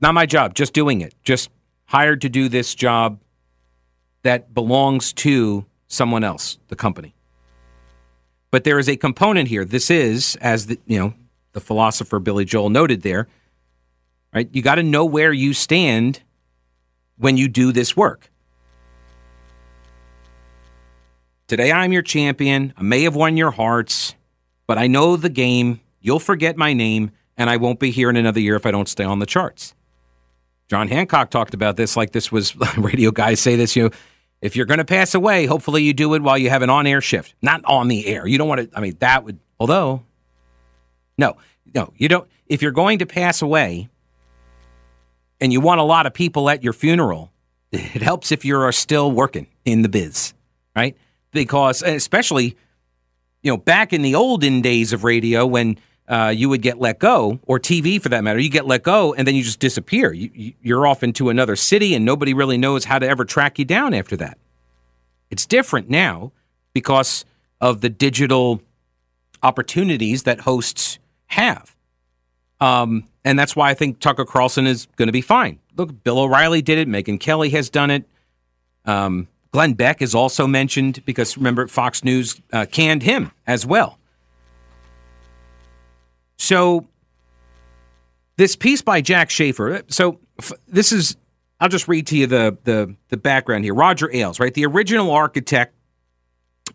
not 0.00 0.14
my 0.14 0.26
job, 0.26 0.54
just 0.54 0.72
doing 0.72 1.00
it. 1.00 1.12
Just 1.24 1.50
hired 1.86 2.20
to 2.20 2.28
do 2.28 2.48
this 2.48 2.74
job 2.74 3.20
that 4.22 4.54
belongs 4.54 5.12
to 5.12 5.66
someone 5.88 6.22
else, 6.22 6.58
the 6.68 6.76
company. 6.76 7.14
But 8.52 8.62
there 8.62 8.78
is 8.78 8.88
a 8.88 8.96
component 8.96 9.48
here. 9.48 9.64
This 9.64 9.90
is, 9.90 10.36
as 10.40 10.66
the 10.66 10.78
you 10.86 10.98
know, 10.98 11.14
the 11.52 11.60
philosopher 11.60 12.20
Billy 12.20 12.44
Joel 12.44 12.70
noted 12.70 13.02
there, 13.02 13.26
right? 14.32 14.48
You 14.52 14.62
got 14.62 14.76
to 14.76 14.84
know 14.84 15.04
where 15.04 15.32
you 15.32 15.52
stand 15.52 16.22
when 17.18 17.36
you 17.36 17.48
do 17.48 17.72
this 17.72 17.96
work. 17.96 18.30
Today 21.48 21.70
I'm 21.70 21.92
your 21.92 22.02
champion. 22.02 22.72
I 22.76 22.82
may 22.82 23.02
have 23.02 23.14
won 23.14 23.36
your 23.36 23.52
hearts, 23.52 24.16
but 24.66 24.78
I 24.78 24.88
know 24.88 25.16
the 25.16 25.28
game. 25.28 25.80
You'll 26.00 26.18
forget 26.18 26.56
my 26.56 26.72
name, 26.72 27.12
and 27.36 27.48
I 27.48 27.56
won't 27.56 27.78
be 27.78 27.92
here 27.92 28.10
in 28.10 28.16
another 28.16 28.40
year 28.40 28.56
if 28.56 28.66
I 28.66 28.72
don't 28.72 28.88
stay 28.88 29.04
on 29.04 29.20
the 29.20 29.26
charts. 29.26 29.72
John 30.68 30.88
Hancock 30.88 31.30
talked 31.30 31.54
about 31.54 31.76
this 31.76 31.96
like 31.96 32.10
this 32.10 32.32
was 32.32 32.56
radio 32.76 33.12
guys 33.12 33.38
say 33.38 33.54
this, 33.54 33.76
you 33.76 33.84
know, 33.84 33.90
if 34.42 34.56
you're 34.56 34.66
going 34.66 34.78
to 34.78 34.84
pass 34.84 35.14
away, 35.14 35.46
hopefully 35.46 35.84
you 35.84 35.94
do 35.94 36.14
it 36.14 36.22
while 36.22 36.36
you 36.36 36.50
have 36.50 36.62
an 36.62 36.70
on-air 36.70 37.00
shift, 37.00 37.34
not 37.42 37.64
on 37.64 37.86
the 37.86 38.06
air. 38.08 38.26
You 38.26 38.38
don't 38.38 38.48
want 38.48 38.68
to 38.72 38.76
I 38.76 38.80
mean 38.80 38.96
that 38.98 39.22
would 39.22 39.38
although 39.60 40.02
no, 41.16 41.36
no, 41.74 41.92
you 41.96 42.08
don't 42.08 42.28
if 42.46 42.60
you're 42.60 42.72
going 42.72 42.98
to 42.98 43.06
pass 43.06 43.40
away 43.40 43.88
and 45.40 45.52
you 45.52 45.60
want 45.60 45.80
a 45.80 45.84
lot 45.84 46.06
of 46.06 46.12
people 46.12 46.50
at 46.50 46.64
your 46.64 46.72
funeral, 46.72 47.30
it 47.72 48.02
helps 48.02 48.32
if 48.32 48.44
you're 48.44 48.70
still 48.72 49.12
working 49.12 49.46
in 49.64 49.82
the 49.82 49.88
biz, 49.88 50.34
right? 50.74 50.96
Because 51.44 51.82
especially 51.82 52.56
you 53.42 53.52
know 53.52 53.56
back 53.56 53.92
in 53.92 54.02
the 54.02 54.14
olden 54.14 54.60
days 54.60 54.92
of 54.92 55.04
radio 55.04 55.46
when 55.46 55.78
uh, 56.08 56.32
you 56.34 56.48
would 56.48 56.62
get 56.62 56.78
let 56.78 56.98
go 56.98 57.40
or 57.46 57.58
TV 57.58 58.00
for 58.00 58.08
that 58.08 58.22
matter, 58.22 58.38
you 58.38 58.48
get 58.48 58.66
let 58.66 58.82
go 58.82 59.14
and 59.14 59.26
then 59.26 59.34
you 59.34 59.42
just 59.42 59.58
disappear. 59.58 60.12
You, 60.12 60.52
you're 60.62 60.86
off 60.86 61.02
into 61.02 61.30
another 61.30 61.56
city 61.56 61.94
and 61.94 62.04
nobody 62.04 62.32
really 62.32 62.58
knows 62.58 62.84
how 62.84 62.98
to 62.98 63.08
ever 63.08 63.24
track 63.24 63.58
you 63.58 63.64
down 63.64 63.92
after 63.92 64.16
that. 64.16 64.38
It's 65.30 65.46
different 65.46 65.90
now 65.90 66.32
because 66.72 67.24
of 67.60 67.80
the 67.80 67.88
digital 67.88 68.62
opportunities 69.42 70.22
that 70.24 70.40
hosts 70.40 70.98
have. 71.26 71.74
Um, 72.60 73.08
and 73.24 73.38
that's 73.38 73.56
why 73.56 73.70
I 73.70 73.74
think 73.74 73.98
Tucker 73.98 74.24
Carlson 74.24 74.66
is 74.66 74.86
going 74.96 75.08
to 75.08 75.12
be 75.12 75.20
fine. 75.20 75.58
Look, 75.76 76.04
Bill 76.04 76.20
O'Reilly 76.20 76.62
did 76.62 76.78
it. 76.78 76.88
Megyn 76.88 77.18
Kelly 77.18 77.50
has 77.50 77.68
done 77.68 77.90
it. 77.90 78.04
Um, 78.84 79.26
Glenn 79.56 79.72
Beck 79.72 80.02
is 80.02 80.14
also 80.14 80.46
mentioned 80.46 81.02
because 81.06 81.38
remember, 81.38 81.66
Fox 81.66 82.04
News 82.04 82.38
uh, 82.52 82.66
canned 82.70 83.02
him 83.02 83.32
as 83.46 83.64
well. 83.64 83.98
So, 86.36 86.86
this 88.36 88.54
piece 88.54 88.82
by 88.82 89.00
Jack 89.00 89.30
Shafer. 89.30 89.80
So, 89.88 90.20
f- 90.38 90.52
this 90.68 90.92
is, 90.92 91.16
I'll 91.58 91.70
just 91.70 91.88
read 91.88 92.06
to 92.08 92.18
you 92.18 92.26
the, 92.26 92.58
the, 92.64 92.96
the 93.08 93.16
background 93.16 93.64
here. 93.64 93.72
Roger 93.72 94.14
Ailes, 94.14 94.38
right? 94.38 94.52
The 94.52 94.66
original 94.66 95.10
architect 95.10 95.74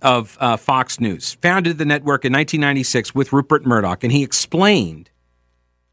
of 0.02 0.36
uh, 0.40 0.58
Fox 0.58 1.00
News, 1.00 1.36
founded 1.36 1.78
the 1.78 1.86
network 1.86 2.26
in 2.26 2.34
1996 2.34 3.14
with 3.14 3.32
Rupert 3.32 3.64
Murdoch, 3.64 4.04
and 4.04 4.12
he 4.12 4.24
explained 4.24 5.12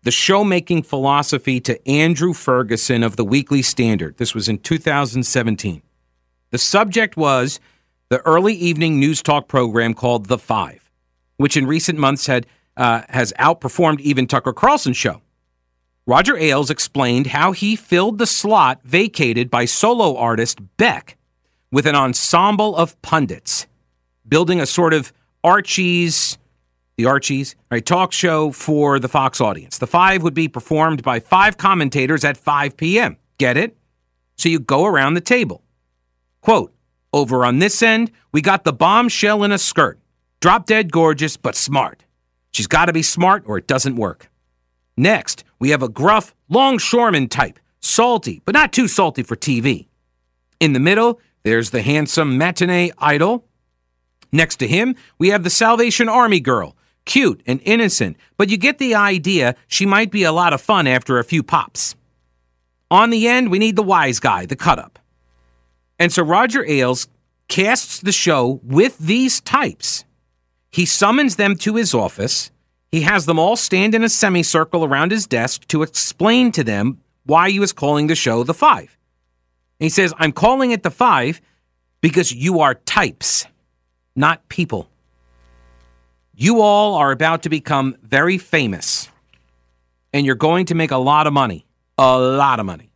the 0.04 0.10
show 0.10 0.42
making 0.42 0.84
philosophy 0.84 1.60
to 1.60 1.86
Andrew 1.86 2.32
Ferguson 2.32 3.02
of 3.02 3.16
the 3.16 3.26
Weekly 3.26 3.60
Standard. 3.60 4.16
This 4.16 4.34
was 4.34 4.48
in 4.48 4.56
2017. 4.56 5.82
The 6.50 6.58
subject 6.58 7.16
was 7.16 7.60
the 8.08 8.20
early 8.20 8.54
evening 8.54 8.98
news 8.98 9.22
talk 9.22 9.48
program 9.48 9.92
called 9.92 10.26
The 10.26 10.38
Five, 10.38 10.90
which 11.36 11.56
in 11.56 11.66
recent 11.66 11.98
months 11.98 12.26
had 12.26 12.46
uh, 12.76 13.02
has 13.08 13.32
outperformed 13.38 14.00
even 14.00 14.26
Tucker 14.26 14.52
Carlson's 14.52 14.96
show. 14.96 15.20
Roger 16.06 16.38
Ailes 16.38 16.70
explained 16.70 17.26
how 17.26 17.52
he 17.52 17.76
filled 17.76 18.16
the 18.18 18.26
slot 18.26 18.80
vacated 18.82 19.50
by 19.50 19.66
solo 19.66 20.16
artist 20.16 20.58
Beck 20.78 21.18
with 21.70 21.86
an 21.86 21.94
ensemble 21.94 22.74
of 22.76 23.00
pundits, 23.02 23.66
building 24.26 24.58
a 24.58 24.64
sort 24.64 24.94
of 24.94 25.12
Archie's, 25.44 26.38
the 26.96 27.04
Archies, 27.04 27.56
right, 27.70 27.84
talk 27.84 28.12
show 28.12 28.52
for 28.52 28.98
the 28.98 29.08
Fox 29.08 29.40
audience. 29.40 29.76
The 29.76 29.86
five 29.86 30.22
would 30.22 30.34
be 30.34 30.48
performed 30.48 31.02
by 31.02 31.20
five 31.20 31.58
commentators 31.58 32.24
at 32.24 32.38
5 32.38 32.76
p.m. 32.76 33.18
Get 33.36 33.58
it? 33.58 33.76
So 34.36 34.48
you 34.48 34.60
go 34.60 34.86
around 34.86 35.14
the 35.14 35.20
table. 35.20 35.62
Quote, 36.40 36.72
over 37.12 37.44
on 37.44 37.58
this 37.58 37.82
end, 37.82 38.10
we 38.32 38.40
got 38.40 38.64
the 38.64 38.72
bombshell 38.72 39.42
in 39.44 39.52
a 39.52 39.58
skirt. 39.58 39.98
Drop 40.40 40.66
dead 40.66 40.92
gorgeous, 40.92 41.36
but 41.36 41.56
smart. 41.56 42.04
She's 42.52 42.66
got 42.66 42.86
to 42.86 42.92
be 42.92 43.02
smart 43.02 43.44
or 43.46 43.58
it 43.58 43.66
doesn't 43.66 43.96
work. 43.96 44.30
Next, 44.96 45.44
we 45.58 45.70
have 45.70 45.82
a 45.82 45.88
gruff 45.88 46.34
longshoreman 46.48 47.28
type, 47.28 47.58
salty, 47.80 48.42
but 48.44 48.54
not 48.54 48.72
too 48.72 48.88
salty 48.88 49.22
for 49.22 49.36
TV. 49.36 49.86
In 50.60 50.72
the 50.72 50.80
middle, 50.80 51.20
there's 51.44 51.70
the 51.70 51.82
handsome 51.82 52.36
matinee 52.36 52.90
idol. 52.98 53.44
Next 54.32 54.56
to 54.56 54.66
him, 54.66 54.96
we 55.18 55.28
have 55.28 55.44
the 55.44 55.50
Salvation 55.50 56.08
Army 56.08 56.40
girl, 56.40 56.76
cute 57.04 57.42
and 57.46 57.60
innocent, 57.64 58.16
but 58.36 58.50
you 58.50 58.56
get 58.56 58.78
the 58.78 58.94
idea 58.94 59.54
she 59.68 59.86
might 59.86 60.10
be 60.10 60.24
a 60.24 60.32
lot 60.32 60.52
of 60.52 60.60
fun 60.60 60.86
after 60.86 61.18
a 61.18 61.24
few 61.24 61.42
pops. 61.42 61.94
On 62.90 63.10
the 63.10 63.28
end, 63.28 63.50
we 63.50 63.58
need 63.58 63.76
the 63.76 63.82
wise 63.82 64.20
guy, 64.20 64.46
the 64.46 64.56
cut 64.56 64.78
up. 64.78 64.97
And 65.98 66.12
so 66.12 66.22
Roger 66.22 66.64
Ailes 66.64 67.08
casts 67.48 68.00
the 68.00 68.12
show 68.12 68.60
with 68.62 68.98
these 68.98 69.40
types. 69.40 70.04
He 70.70 70.84
summons 70.86 71.36
them 71.36 71.56
to 71.56 71.76
his 71.76 71.94
office. 71.94 72.50
He 72.92 73.02
has 73.02 73.26
them 73.26 73.38
all 73.38 73.56
stand 73.56 73.94
in 73.94 74.04
a 74.04 74.08
semicircle 74.08 74.84
around 74.84 75.10
his 75.10 75.26
desk 75.26 75.66
to 75.68 75.82
explain 75.82 76.52
to 76.52 76.62
them 76.62 77.00
why 77.24 77.50
he 77.50 77.58
was 77.58 77.72
calling 77.72 78.06
the 78.06 78.14
show 78.14 78.44
The 78.44 78.54
Five. 78.54 78.96
And 79.80 79.84
he 79.86 79.88
says, 79.90 80.14
I'm 80.18 80.32
calling 80.32 80.70
it 80.70 80.82
The 80.82 80.90
Five 80.90 81.40
because 82.00 82.32
you 82.32 82.60
are 82.60 82.74
types, 82.74 83.46
not 84.14 84.48
people. 84.48 84.88
You 86.34 86.60
all 86.60 86.94
are 86.94 87.10
about 87.10 87.42
to 87.42 87.48
become 87.48 87.96
very 88.02 88.38
famous, 88.38 89.08
and 90.12 90.24
you're 90.24 90.36
going 90.36 90.66
to 90.66 90.74
make 90.74 90.92
a 90.92 90.96
lot 90.96 91.26
of 91.26 91.32
money. 91.32 91.66
A 91.98 92.16
lot 92.16 92.60
of 92.60 92.66
money. 92.66 92.92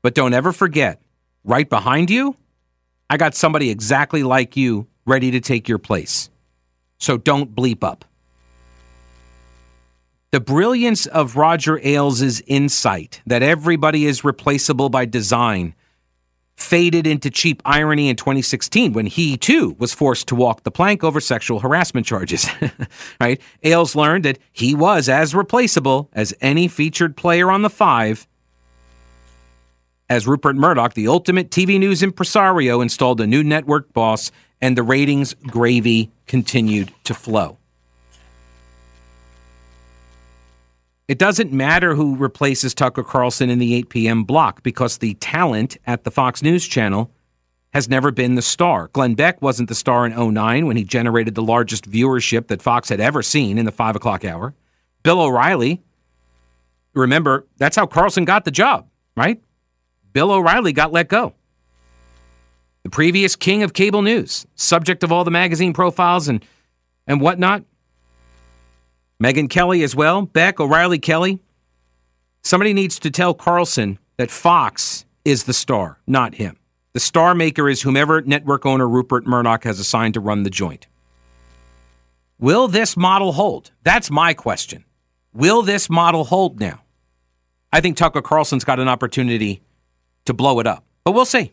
But 0.00 0.14
don't 0.14 0.32
ever 0.32 0.52
forget, 0.52 1.00
right 1.44 1.68
behind 1.68 2.10
you, 2.10 2.36
I 3.10 3.16
got 3.16 3.34
somebody 3.34 3.70
exactly 3.70 4.22
like 4.22 4.56
you 4.56 4.86
ready 5.04 5.30
to 5.32 5.40
take 5.40 5.68
your 5.68 5.78
place. 5.78 6.30
So 6.98 7.16
don't 7.16 7.54
bleep 7.54 7.82
up. 7.82 8.04
The 10.30 10.40
brilliance 10.40 11.04
of 11.06 11.36
Roger 11.36 11.78
Ailes' 11.82 12.40
insight 12.46 13.20
that 13.26 13.42
everybody 13.42 14.06
is 14.06 14.24
replaceable 14.24 14.88
by 14.88 15.04
design 15.04 15.74
faded 16.56 17.06
into 17.06 17.30
cheap 17.30 17.60
irony 17.64 18.08
in 18.08 18.16
2016 18.16 18.92
when 18.92 19.06
he 19.06 19.36
too 19.36 19.76
was 19.78 19.92
forced 19.92 20.28
to 20.28 20.34
walk 20.34 20.62
the 20.62 20.70
plank 20.70 21.02
over 21.02 21.20
sexual 21.20 21.60
harassment 21.60 22.06
charges. 22.06 22.48
right? 23.20 23.40
Ailes 23.62 23.96
learned 23.96 24.24
that 24.24 24.38
he 24.52 24.74
was 24.74 25.08
as 25.08 25.34
replaceable 25.34 26.08
as 26.12 26.32
any 26.40 26.68
featured 26.68 27.16
player 27.16 27.50
on 27.50 27.62
the 27.62 27.70
five 27.70 28.26
as 30.12 30.26
Rupert 30.26 30.56
Murdoch, 30.56 30.92
the 30.92 31.08
ultimate 31.08 31.50
TV 31.50 31.78
news 31.78 32.02
impresario, 32.02 32.82
installed 32.82 33.18
a 33.22 33.26
new 33.26 33.42
network 33.42 33.90
boss 33.94 34.30
and 34.60 34.76
the 34.76 34.82
ratings 34.82 35.32
gravy 35.46 36.10
continued 36.26 36.92
to 37.04 37.14
flow. 37.14 37.56
It 41.08 41.18
doesn't 41.18 41.50
matter 41.50 41.94
who 41.94 42.14
replaces 42.14 42.74
Tucker 42.74 43.02
Carlson 43.02 43.48
in 43.48 43.58
the 43.58 43.74
8 43.74 43.88
p.m. 43.88 44.24
block 44.24 44.62
because 44.62 44.98
the 44.98 45.14
talent 45.14 45.78
at 45.86 46.04
the 46.04 46.10
Fox 46.10 46.42
News 46.42 46.66
channel 46.66 47.10
has 47.72 47.88
never 47.88 48.10
been 48.10 48.34
the 48.34 48.42
star. 48.42 48.88
Glenn 48.92 49.14
Beck 49.14 49.40
wasn't 49.40 49.70
the 49.70 49.74
star 49.74 50.04
in 50.04 50.14
09 50.14 50.66
when 50.66 50.76
he 50.76 50.84
generated 50.84 51.34
the 51.34 51.42
largest 51.42 51.90
viewership 51.90 52.48
that 52.48 52.60
Fox 52.60 52.90
had 52.90 53.00
ever 53.00 53.22
seen 53.22 53.56
in 53.56 53.64
the 53.64 53.72
5 53.72 53.96
o'clock 53.96 54.26
hour. 54.26 54.52
Bill 55.04 55.22
O'Reilly, 55.22 55.80
remember, 56.92 57.46
that's 57.56 57.76
how 57.76 57.86
Carlson 57.86 58.26
got 58.26 58.44
the 58.44 58.50
job, 58.50 58.86
right? 59.16 59.40
Bill 60.12 60.30
O'Reilly 60.30 60.72
got 60.72 60.92
let 60.92 61.08
go. 61.08 61.34
The 62.82 62.90
previous 62.90 63.36
king 63.36 63.62
of 63.62 63.72
cable 63.72 64.02
news, 64.02 64.46
subject 64.56 65.02
of 65.04 65.12
all 65.12 65.24
the 65.24 65.30
magazine 65.30 65.72
profiles 65.72 66.28
and, 66.28 66.44
and 67.06 67.20
whatnot, 67.20 67.64
Megyn 69.22 69.48
Kelly 69.48 69.84
as 69.84 69.94
well. 69.94 70.22
Beck, 70.22 70.58
O'Reilly, 70.58 70.98
Kelly. 70.98 71.38
Somebody 72.42 72.72
needs 72.72 72.98
to 72.98 73.10
tell 73.10 73.34
Carlson 73.34 74.00
that 74.16 74.32
Fox 74.32 75.04
is 75.24 75.44
the 75.44 75.52
star, 75.52 76.00
not 76.08 76.34
him. 76.34 76.58
The 76.92 77.00
star 77.00 77.34
maker 77.34 77.68
is 77.68 77.82
whomever 77.82 78.20
network 78.20 78.66
owner 78.66 78.88
Rupert 78.88 79.26
Murdoch 79.26 79.62
has 79.64 79.78
assigned 79.78 80.14
to 80.14 80.20
run 80.20 80.42
the 80.42 80.50
joint. 80.50 80.88
Will 82.38 82.66
this 82.66 82.96
model 82.96 83.32
hold? 83.32 83.70
That's 83.84 84.10
my 84.10 84.34
question. 84.34 84.84
Will 85.32 85.62
this 85.62 85.88
model 85.88 86.24
hold 86.24 86.58
now? 86.58 86.82
I 87.72 87.80
think 87.80 87.96
Tucker 87.96 88.20
Carlson's 88.20 88.64
got 88.64 88.80
an 88.80 88.88
opportunity 88.88 89.62
to 90.26 90.34
blow 90.34 90.60
it 90.60 90.66
up, 90.66 90.84
but 91.04 91.12
we'll 91.12 91.24
see. 91.24 91.52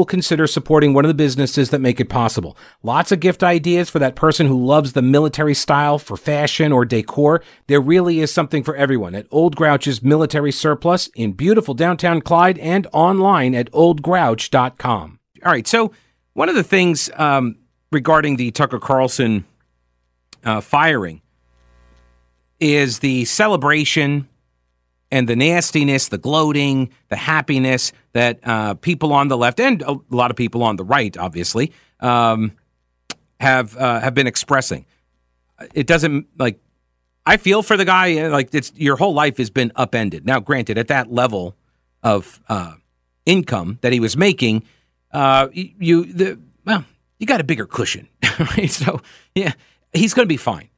consider 0.05 0.47
supporting 0.47 0.93
one 0.93 1.05
of 1.05 1.09
the 1.09 1.13
businesses 1.13 1.69
that 1.69 1.81
make 1.81 1.99
it 1.99 2.09
possible. 2.09 2.57
Lots 2.83 3.11
of 3.11 3.19
gift 3.19 3.43
ideas 3.43 3.89
for 3.89 3.99
that 3.99 4.15
person 4.15 4.47
who 4.47 4.65
loves 4.65 4.93
the 4.93 5.01
military 5.01 5.53
style 5.53 5.97
for 5.99 6.17
fashion 6.17 6.71
or 6.71 6.85
decor. 6.85 7.41
There 7.67 7.81
really 7.81 8.19
is 8.19 8.31
something 8.31 8.63
for 8.63 8.75
everyone 8.75 9.15
at 9.15 9.27
Old 9.31 9.55
Grouch's 9.55 10.01
Military 10.01 10.51
Surplus 10.51 11.07
in 11.15 11.33
beautiful 11.33 11.73
downtown 11.73 12.21
Clyde 12.21 12.57
and 12.59 12.87
online 12.93 13.55
at 13.55 13.71
oldgrouch.com. 13.71 15.19
All 15.43 15.51
right, 15.51 15.67
so 15.67 15.91
one 16.33 16.49
of 16.49 16.55
the 16.55 16.63
things 16.63 17.09
um, 17.15 17.57
regarding 17.91 18.37
the 18.37 18.51
Tucker 18.51 18.79
Carlson 18.79 19.45
uh, 20.43 20.61
firing 20.61 21.21
is 22.59 22.99
the 22.99 23.25
celebration 23.25 24.27
and 25.11 25.27
the 25.27 25.35
nastiness, 25.35 26.07
the 26.07 26.17
gloating, 26.17 26.89
the 27.09 27.15
happiness 27.17 27.91
that 28.13 28.39
uh, 28.43 28.73
people 28.75 29.13
on 29.13 29.27
the 29.27 29.37
left 29.37 29.59
and 29.59 29.81
a 29.81 29.95
lot 30.09 30.31
of 30.31 30.37
people 30.37 30.63
on 30.63 30.75
the 30.75 30.83
right, 30.83 31.15
obviously, 31.17 31.71
um, 31.99 32.51
have 33.39 33.75
uh, 33.77 33.99
have 33.99 34.13
been 34.13 34.27
expressing. 34.27 34.85
It 35.73 35.87
doesn't 35.87 36.27
like 36.37 36.59
I 37.25 37.37
feel 37.37 37.63
for 37.63 37.77
the 37.77 37.85
guy. 37.85 38.19
uh, 38.19 38.29
Like 38.29 38.53
it's 38.53 38.71
your 38.75 38.95
whole 38.97 39.13
life 39.13 39.37
has 39.37 39.49
been 39.49 39.71
upended. 39.75 40.25
Now, 40.25 40.39
granted, 40.39 40.77
at 40.77 40.87
that 40.87 41.11
level 41.11 41.55
of 42.03 42.39
uh, 42.49 42.73
income 43.25 43.79
that 43.81 43.93
he 43.93 43.99
was 43.99 44.17
making, 44.17 44.63
uh, 45.11 45.47
you 45.53 46.05
the 46.05 46.39
well, 46.65 46.85
you 47.19 47.25
got 47.27 47.39
a 47.41 47.43
bigger 47.43 47.65
cushion, 47.65 48.07
right? 48.39 48.69
So 48.69 49.01
yeah, 49.35 49.53
he's 49.93 50.13
going 50.13 50.25
to 50.25 50.29
be 50.33 50.37
fine. 50.37 50.69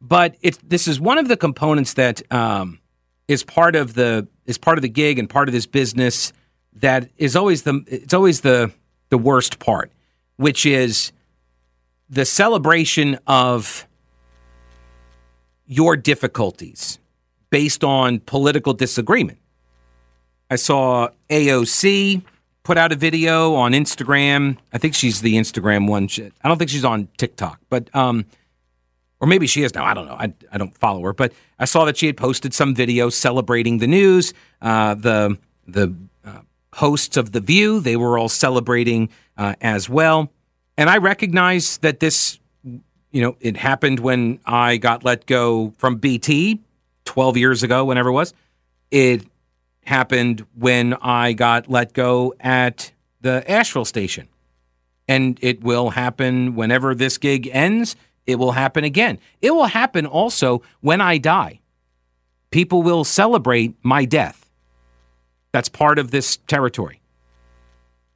But 0.00 0.36
it's 0.42 0.58
this 0.58 0.86
is 0.86 1.00
one 1.00 1.18
of 1.18 1.28
the 1.28 1.36
components 1.36 1.94
that. 1.94 2.22
Um, 2.32 2.80
is 3.28 3.42
part 3.42 3.74
of 3.74 3.94
the 3.94 4.28
is 4.44 4.56
part 4.56 4.78
of 4.78 4.82
the 4.82 4.88
gig 4.88 5.18
and 5.18 5.28
part 5.28 5.48
of 5.48 5.52
this 5.52 5.66
business 5.66 6.32
that 6.80 7.10
is 7.16 7.36
always 7.36 7.62
the 7.62 7.84
it's 7.86 8.14
always 8.14 8.42
the 8.42 8.72
the 9.08 9.18
worst 9.18 9.58
part, 9.58 9.90
which 10.36 10.66
is 10.66 11.12
the 12.08 12.24
celebration 12.24 13.18
of 13.26 13.86
your 15.66 15.96
difficulties 15.96 16.98
based 17.50 17.82
on 17.82 18.20
political 18.20 18.72
disagreement. 18.72 19.38
I 20.50 20.56
saw 20.56 21.08
AOC 21.30 22.22
put 22.62 22.78
out 22.78 22.92
a 22.92 22.96
video 22.96 23.54
on 23.54 23.72
Instagram. 23.72 24.58
I 24.72 24.78
think 24.78 24.94
she's 24.94 25.20
the 25.20 25.34
Instagram 25.34 25.88
one. 25.88 26.08
I 26.42 26.48
don't 26.48 26.58
think 26.58 26.70
she's 26.70 26.84
on 26.84 27.08
TikTok, 27.16 27.60
but 27.68 27.94
um, 27.94 28.26
or 29.20 29.26
maybe 29.26 29.46
she 29.46 29.62
is 29.62 29.74
now. 29.74 29.84
I 29.84 29.94
don't 29.94 30.06
know. 30.06 30.16
I, 30.18 30.32
I 30.52 30.58
don't 30.58 30.76
follow 30.76 31.00
her, 31.02 31.12
but 31.12 31.32
I 31.58 31.64
saw 31.64 31.84
that 31.86 31.96
she 31.96 32.06
had 32.06 32.16
posted 32.16 32.52
some 32.52 32.74
video 32.74 33.08
celebrating 33.08 33.78
the 33.78 33.86
news. 33.86 34.34
Uh, 34.60 34.94
the 34.94 35.38
the 35.66 35.94
hosts 36.76 37.16
of 37.16 37.32
the 37.32 37.40
View 37.40 37.80
they 37.80 37.96
were 37.96 38.18
all 38.18 38.28
celebrating 38.28 39.08
uh, 39.36 39.54
as 39.60 39.88
well, 39.88 40.30
and 40.76 40.88
I 40.88 40.98
recognize 40.98 41.78
that 41.78 42.00
this, 42.00 42.38
you 42.62 43.22
know, 43.22 43.36
it 43.40 43.56
happened 43.56 44.00
when 44.00 44.40
I 44.44 44.76
got 44.76 45.04
let 45.04 45.26
go 45.26 45.72
from 45.78 45.96
BT 45.96 46.60
twelve 47.04 47.36
years 47.36 47.62
ago, 47.62 47.84
whenever 47.84 48.10
it 48.10 48.12
was. 48.12 48.34
It 48.90 49.26
happened 49.84 50.46
when 50.54 50.94
I 50.94 51.32
got 51.32 51.68
let 51.68 51.92
go 51.92 52.34
at 52.40 52.92
the 53.20 53.48
Asheville 53.50 53.84
station, 53.84 54.28
and 55.08 55.38
it 55.42 55.62
will 55.62 55.90
happen 55.90 56.54
whenever 56.54 56.94
this 56.94 57.18
gig 57.18 57.48
ends 57.52 57.96
it 58.26 58.38
will 58.38 58.52
happen 58.52 58.84
again. 58.84 59.18
It 59.40 59.52
will 59.52 59.66
happen 59.66 60.04
also 60.04 60.62
when 60.80 61.00
I 61.00 61.18
die. 61.18 61.60
People 62.50 62.82
will 62.82 63.04
celebrate 63.04 63.74
my 63.82 64.04
death. 64.04 64.45
That's 65.56 65.70
part 65.70 65.98
of 65.98 66.10
this 66.10 66.36
territory. 66.36 67.00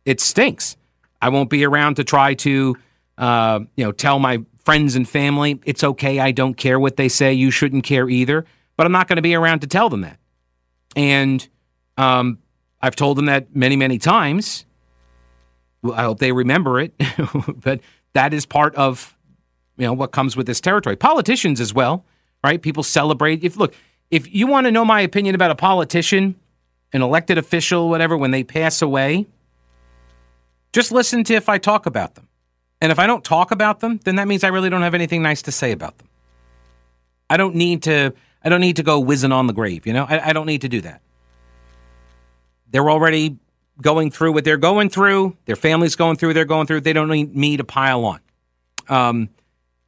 It 0.05 0.21
stinks. 0.21 0.77
I 1.23 1.31
won't 1.31 1.49
be 1.49 1.65
around 1.65 1.95
to 1.95 2.05
try 2.05 2.35
to, 2.35 2.77
uh, 3.17 3.61
you 3.77 3.85
know, 3.87 3.93
tell 3.93 4.19
my 4.19 4.45
friends 4.59 4.95
and 4.95 5.09
family 5.09 5.59
it's 5.65 5.83
okay. 5.83 6.19
I 6.21 6.33
don't 6.33 6.53
care 6.53 6.79
what 6.79 6.97
they 6.99 7.09
say. 7.09 7.33
You 7.33 7.51
shouldn't 7.51 7.85
care 7.85 8.11
either. 8.11 8.45
But 8.77 8.85
I'm 8.85 8.93
not 8.93 9.09
going 9.09 9.17
to 9.17 9.23
be 9.23 9.35
around 9.35 9.61
to 9.61 9.67
tell 9.67 9.89
them 9.89 10.03
that. 10.03 10.19
And 10.95 11.49
um, 11.97 12.41
I've 12.83 12.95
told 12.95 13.17
them 13.17 13.25
that 13.25 13.57
many, 13.57 13.75
many 13.75 13.97
times. 13.97 14.67
Well, 15.81 15.95
I 15.95 16.03
hope 16.03 16.19
they 16.19 16.33
remember 16.33 16.79
it. 16.79 16.93
but 17.57 17.81
that 18.13 18.35
is 18.35 18.45
part 18.45 18.75
of 18.75 19.17
you 19.79 19.87
know 19.87 19.95
what 19.95 20.13
comes 20.13 20.37
with 20.37 20.47
this 20.47 20.61
territory. 20.61 20.97
Politicians 20.97 21.59
as 21.59 21.73
well, 21.73 22.05
right? 22.45 22.61
People 22.61 22.83
celebrate. 22.83 23.43
If 23.43 23.57
look, 23.57 23.75
if 24.11 24.31
you 24.31 24.47
want 24.47 24.67
to 24.67 24.71
know 24.71 24.85
my 24.85 25.01
opinion 25.01 25.35
about 25.35 25.51
a 25.51 25.55
politician, 25.55 26.35
an 26.93 27.03
elected 27.03 27.39
official, 27.39 27.89
whatever, 27.89 28.17
when 28.17 28.31
they 28.31 28.45
pass 28.45 28.83
away, 28.83 29.27
Just 30.73 30.93
listen 30.93 31.25
to 31.25 31.35
if 31.35 31.49
I 31.49 31.59
talk 31.59 31.87
about 31.87 32.15
them. 32.15 32.29
And 32.81 32.93
if 32.93 32.99
I 32.99 33.07
don't 33.07 33.25
talk 33.25 33.51
about 33.51 33.81
them, 33.81 33.99
then 34.05 34.17
that 34.17 34.29
means 34.29 34.45
I 34.45 34.49
really 34.49 34.71
don't 34.71 34.83
have 34.83 34.95
anything 34.95 35.23
nice 35.23 35.43
to 35.43 35.53
say 35.53 35.73
about 35.73 35.99
them. 35.99 36.09
I 37.29 37.37
don't 37.37 37.55
need 37.55 37.83
to 37.85 38.15
I 38.43 38.49
don't 38.49 38.61
need 38.61 38.77
to 38.77 38.83
go 38.83 39.01
whizzing 39.01 39.33
on 39.33 39.47
the 39.47 39.53
grave, 39.53 39.87
you 39.87 39.93
know? 39.93 40.07
I, 40.09 40.31
I 40.31 40.33
don't 40.33 40.47
need 40.47 40.63
to 40.63 40.69
do 40.69 40.81
that. 40.81 41.03
They're 42.71 42.89
already 42.89 43.37
going 43.83 44.11
through 44.11 44.33
what 44.33 44.45
they're 44.45 44.57
going 44.57 44.89
through. 44.89 45.37
Their 45.45 45.57
family's 45.57 45.97
going 45.97 46.17
through 46.17 46.33
they're 46.35 46.45
going 46.45 46.67
through. 46.67 46.81
They 46.81 46.93
don't 46.93 47.09
need 47.09 47.37
me 47.37 47.57
to 47.59 47.65
pile 47.65 48.05
on. 48.05 48.21
Um, 48.89 49.29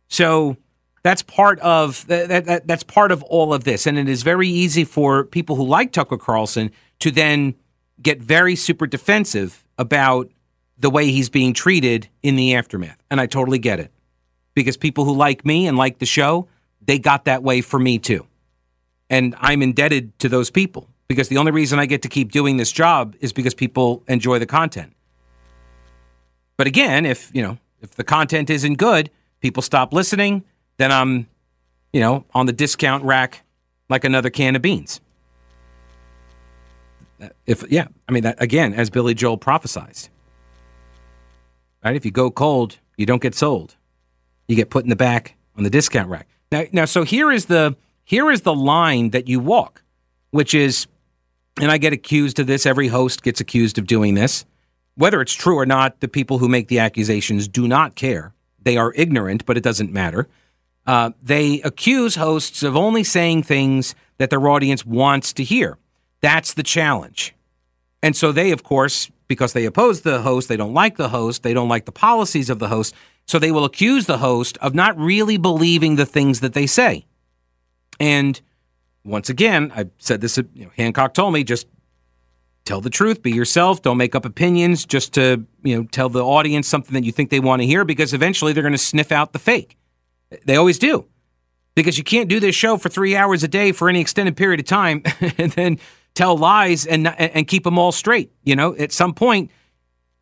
so 0.09 0.57
that's 1.03 1.23
part 1.23 1.59
of 1.61 2.07
that, 2.07 2.29
that, 2.47 2.67
that's 2.67 2.85
part 2.85 3.11
of 3.11 3.23
all 3.25 3.53
of 3.53 3.65
this, 3.65 3.87
and 3.87 3.99
it 3.99 4.09
is 4.09 4.23
very 4.23 4.49
easy 4.49 4.85
for 4.85 5.25
people 5.25 5.57
who 5.57 5.65
like 5.65 5.93
Tucker 5.93 6.17
Carlson 6.17 6.71
to 7.01 7.11
then 7.11 7.55
get 8.01 8.21
very 8.21 8.55
super 8.55 8.87
defensive 8.87 9.65
about 9.79 10.31
the 10.79 10.91
way 10.91 11.11
he's 11.11 11.29
being 11.29 11.55
treated 11.55 12.09
in 12.23 12.37
the 12.37 12.55
aftermath, 12.55 13.03
and 13.11 13.21
I 13.21 13.27
totally 13.27 13.59
get 13.59 13.81
it. 13.81 13.91
Because 14.55 14.77
people 14.77 15.05
who 15.05 15.15
like 15.15 15.45
me 15.45 15.67
and 15.67 15.77
like 15.77 15.99
the 15.99 16.07
show, 16.07 16.47
they 16.81 16.99
got 16.99 17.25
that 17.25 17.43
way 17.43 17.62
for 17.62 17.79
me 17.79 17.99
too, 17.99 18.27
and 19.11 19.35
I'm 19.38 19.62
indebted 19.62 20.17
to 20.21 20.29
those 20.29 20.51
people. 20.51 20.88
Because 21.09 21.29
the 21.29 21.37
only 21.37 21.53
reason 21.53 21.79
I 21.79 21.85
get 21.85 22.03
to 22.03 22.09
keep 22.09 22.33
doing 22.33 22.57
this 22.57 22.73
job 22.73 23.17
is 23.21 23.35
because 23.35 23.55
people 23.55 24.03
enjoy 24.09 24.38
the 24.38 24.47
content. 24.47 24.95
But 26.57 26.67
again, 26.67 27.05
if 27.05 27.31
you 27.35 27.43
know 27.43 27.59
if 27.83 27.97
the 27.97 28.05
content 28.05 28.49
isn't 28.51 28.75
good, 28.75 29.11
people 29.41 29.62
stop 29.62 29.93
listening 29.93 30.45
then 30.83 30.90
I'm, 30.90 31.29
you 31.92 32.01
know, 32.01 32.25
on 32.35 32.47
the 32.47 32.53
discount 32.53 33.05
rack 33.05 33.45
like 33.88 34.05
another 34.05 34.31
can 34.31 34.57
of 34.57 34.62
beans. 34.62 35.01
If 37.47 37.64
yeah, 37.71 37.87
I 38.09 38.12
mean 38.12 38.25
that 38.25 38.42
again, 38.42 38.75
as 38.75 38.90
Billy 38.90 39.14
Joel 39.14 39.38
prophesized. 39.38 40.09
Right? 41.85 41.95
If 41.95 42.05
you 42.05 42.11
go 42.11 42.31
cold, 42.31 42.79
you 42.97 43.07
don't 43.07 43.23
get 43.23 43.35
sold. 43.35 43.77
You 44.49 44.57
get 44.57 44.71
put 44.71 44.85
in 44.85 44.90
the 44.90 44.97
back 44.97 45.37
on 45.57 45.62
the 45.62 45.71
discount 45.71 46.09
rack. 46.09 46.29
Now, 46.51 46.64
now, 46.73 46.85
so 46.85 47.05
here 47.05 47.31
is 47.31 47.47
the 47.47 47.77
here 48.05 48.31
is 48.31 48.42
the 48.42 48.55
line 48.55 49.11
that 49.11 49.29
you 49.29 49.38
walk, 49.38 49.83
which 50.33 50.55
is, 50.55 50.88
and 51.61 51.71
I 51.71 51.79
get 51.79 51.92
accused 51.92 52.40
of 52.40 52.49
this. 52.49 52.66
Every 52.66 52.88
host 52.88 53.23
gets 53.23 53.40
accused 53.40 53.79
of 53.79 53.87
doing 53.87 54.14
this. 54.14 54.45
Whether 54.97 55.21
it's 55.21 55.33
true 55.33 55.57
or 55.57 55.64
not, 55.64 56.01
the 56.01 56.09
people 56.09 56.38
who 56.38 56.49
make 56.49 56.66
the 56.68 56.81
accusations 56.81 57.47
do 57.47 57.68
not 57.68 57.95
care. 57.95 58.35
They 58.61 58.77
are 58.77 58.92
ignorant, 58.95 59.47
but 59.47 59.57
it 59.57 59.62
doesn't 59.62 59.92
matter. 59.92 60.29
Uh, 60.87 61.11
they 61.23 61.61
accuse 61.62 62.16
hosts 62.16 62.62
of 62.62 62.77
only 62.77 63.05
saying 63.05 63.42
things 63.42 63.95
that 64.18 64.31
their 64.31 64.49
audience 64.49 64.85
wants 64.85 65.33
to 65.35 65.45
hear. 65.45 65.79
That's 66.21 66.55
the 66.55 66.62
challenge. 66.62 67.35
And 68.03 68.16
so 68.16 68.33
they, 68.33 68.51
of 68.51 68.62
course, 68.62 69.11
because 69.29 69.53
they 69.53 69.64
oppose 69.64 70.03
the 70.03 70.23
host, 70.23 70.49
they 70.49 70.57
don't 70.57 70.75
like 70.75 70.97
the 70.97 71.09
host, 71.09 71.42
they 71.42 71.55
don't 71.55 71.68
like 71.68 71.85
the 71.85 71.92
policies 71.92 72.51
of 72.51 72.59
the 72.59 72.68
host, 72.68 72.95
so 73.27 73.38
they 73.38 73.53
will 73.53 73.64
accuse 73.64 74.07
the 74.07 74.18
host 74.18 74.59
of 74.59 74.75
not 74.75 74.99
really 74.99 75.37
believing 75.37 75.97
the 75.97 76.07
things 76.07 76.40
that 76.40 76.53
they 76.53 76.66
say. 76.66 77.07
And 78.01 78.40
once 79.05 79.29
again, 79.29 79.73
I 79.75 79.87
said 79.99 80.21
this, 80.21 80.37
you 80.37 80.64
know, 80.64 80.71
Hancock 80.77 81.14
told 81.14 81.33
me 81.33 81.45
just 81.45 81.66
tell 82.64 82.81
the 82.81 82.90
truth, 82.90 83.23
be 83.23 83.33
yourself, 83.33 83.83
don't 83.83 83.97
make 83.97 84.14
up 84.14 84.25
opinions 84.25 84.85
just 84.85 85.14
to, 85.14 85.45
you 85.62 85.77
know, 85.77 85.85
tell 85.85 86.09
the 86.09 86.25
audience 86.25 86.68
something 86.68 86.95
that 86.95 87.05
you 87.05 87.12
think 87.12 87.31
they 87.31 87.40
want 87.40 87.62
to 87.62 87.66
hear 87.66 87.85
because 87.85 88.12
eventually 88.12 88.53
they're 88.53 88.62
going 88.62 88.73
to 88.73 88.79
sniff 88.79 89.12
out 89.12 89.33
the 89.33 89.38
fake. 89.38 89.77
They 90.45 90.57
always 90.57 90.79
do. 90.79 91.07
Because 91.75 91.97
you 91.97 92.05
can't 92.05 92.29
do 92.29 92.38
this 92.38 92.55
show 92.55 92.77
for 92.77 92.88
three 92.88 93.16
hours 93.16 93.42
a 93.42 93.49
day 93.49 93.73
for 93.73 93.88
any 93.88 94.01
extended 94.01 94.37
period 94.37 94.61
of 94.61 94.66
time 94.66 95.03
and 95.38 95.53
then 95.53 95.79
tell 96.14 96.37
lies 96.37 96.85
and 96.87 97.09
and 97.09 97.49
keep 97.49 97.64
them 97.64 97.79
all 97.79 97.92
straight. 97.92 98.31
You 98.45 98.57
know, 98.57 98.75
at 98.77 98.92
some 98.92 99.14
point 99.14 99.51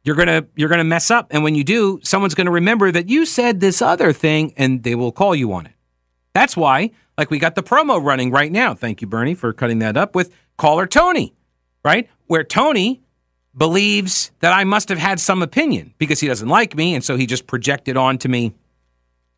you're 0.05 0.16
gonna 0.16 0.46
you're 0.57 0.68
gonna 0.68 0.85
mess 0.85 1.11
up, 1.11 1.29
and 1.31 1.42
when 1.42 1.55
you 1.55 1.64
do, 1.64 2.01
someone's 2.03 2.35
gonna 2.35 2.51
remember 2.51 2.90
that 2.90 3.09
you 3.09 3.27
said 3.27 3.61
this 3.61 3.83
other 3.83 4.12
thing, 4.12 4.55
and 4.57 4.83
they 4.83 4.94
will 4.94 5.12
call 5.12 5.35
you 5.35 5.53
on 5.53 5.66
it. 5.66 5.73
That's 6.33 6.57
why, 6.57 6.92
like, 7.18 7.31
we 7.31 7.38
got 7.38 7.55
the 7.55 7.62
promo 7.62 8.03
running 8.03 8.31
right 8.31 8.51
now. 8.51 8.75
Thank 8.75 9.01
you, 9.03 9.07
Bernie, 9.07 9.35
for 9.35 9.53
cutting 9.53 9.81
that 9.81 9.96
up 9.96 10.14
with 10.14 10.33
caller 10.57 10.87
Tony, 10.87 11.35
right? 11.85 12.09
Where 12.27 12.44
Tony 12.44 13.03
believes 13.57 14.31
that 14.40 14.53
I 14.53 14.64
must 14.64 14.88
have 14.88 14.99
had 14.99 15.18
some 15.18 15.42
opinion 15.42 15.92
because 15.99 16.20
he 16.20 16.29
doesn't 16.29 16.49
like 16.49 16.77
me, 16.77 16.94
and 16.94 17.05
so 17.05 17.16
he 17.16 17.27
just 17.27 17.46
projected 17.46 17.96
onto 17.96 18.29
me 18.29 18.55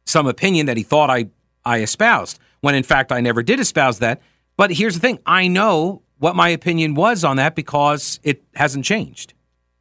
some 0.06 0.26
opinion 0.26 0.66
that 0.66 0.76
he 0.76 0.82
thought 0.82 1.10
I, 1.10 1.28
I 1.64 1.80
espoused, 1.80 2.38
when 2.60 2.74
in 2.74 2.82
fact 2.82 3.12
I 3.12 3.20
never 3.20 3.42
did 3.42 3.60
espouse 3.60 3.98
that. 4.00 4.20
But 4.56 4.72
here's 4.72 4.94
the 4.94 5.00
thing 5.00 5.18
I 5.26 5.48
know 5.48 6.02
what 6.18 6.36
my 6.36 6.48
opinion 6.50 6.94
was 6.94 7.24
on 7.24 7.36
that 7.36 7.54
because 7.54 8.20
it 8.22 8.42
hasn't 8.54 8.84
changed. 8.84 9.34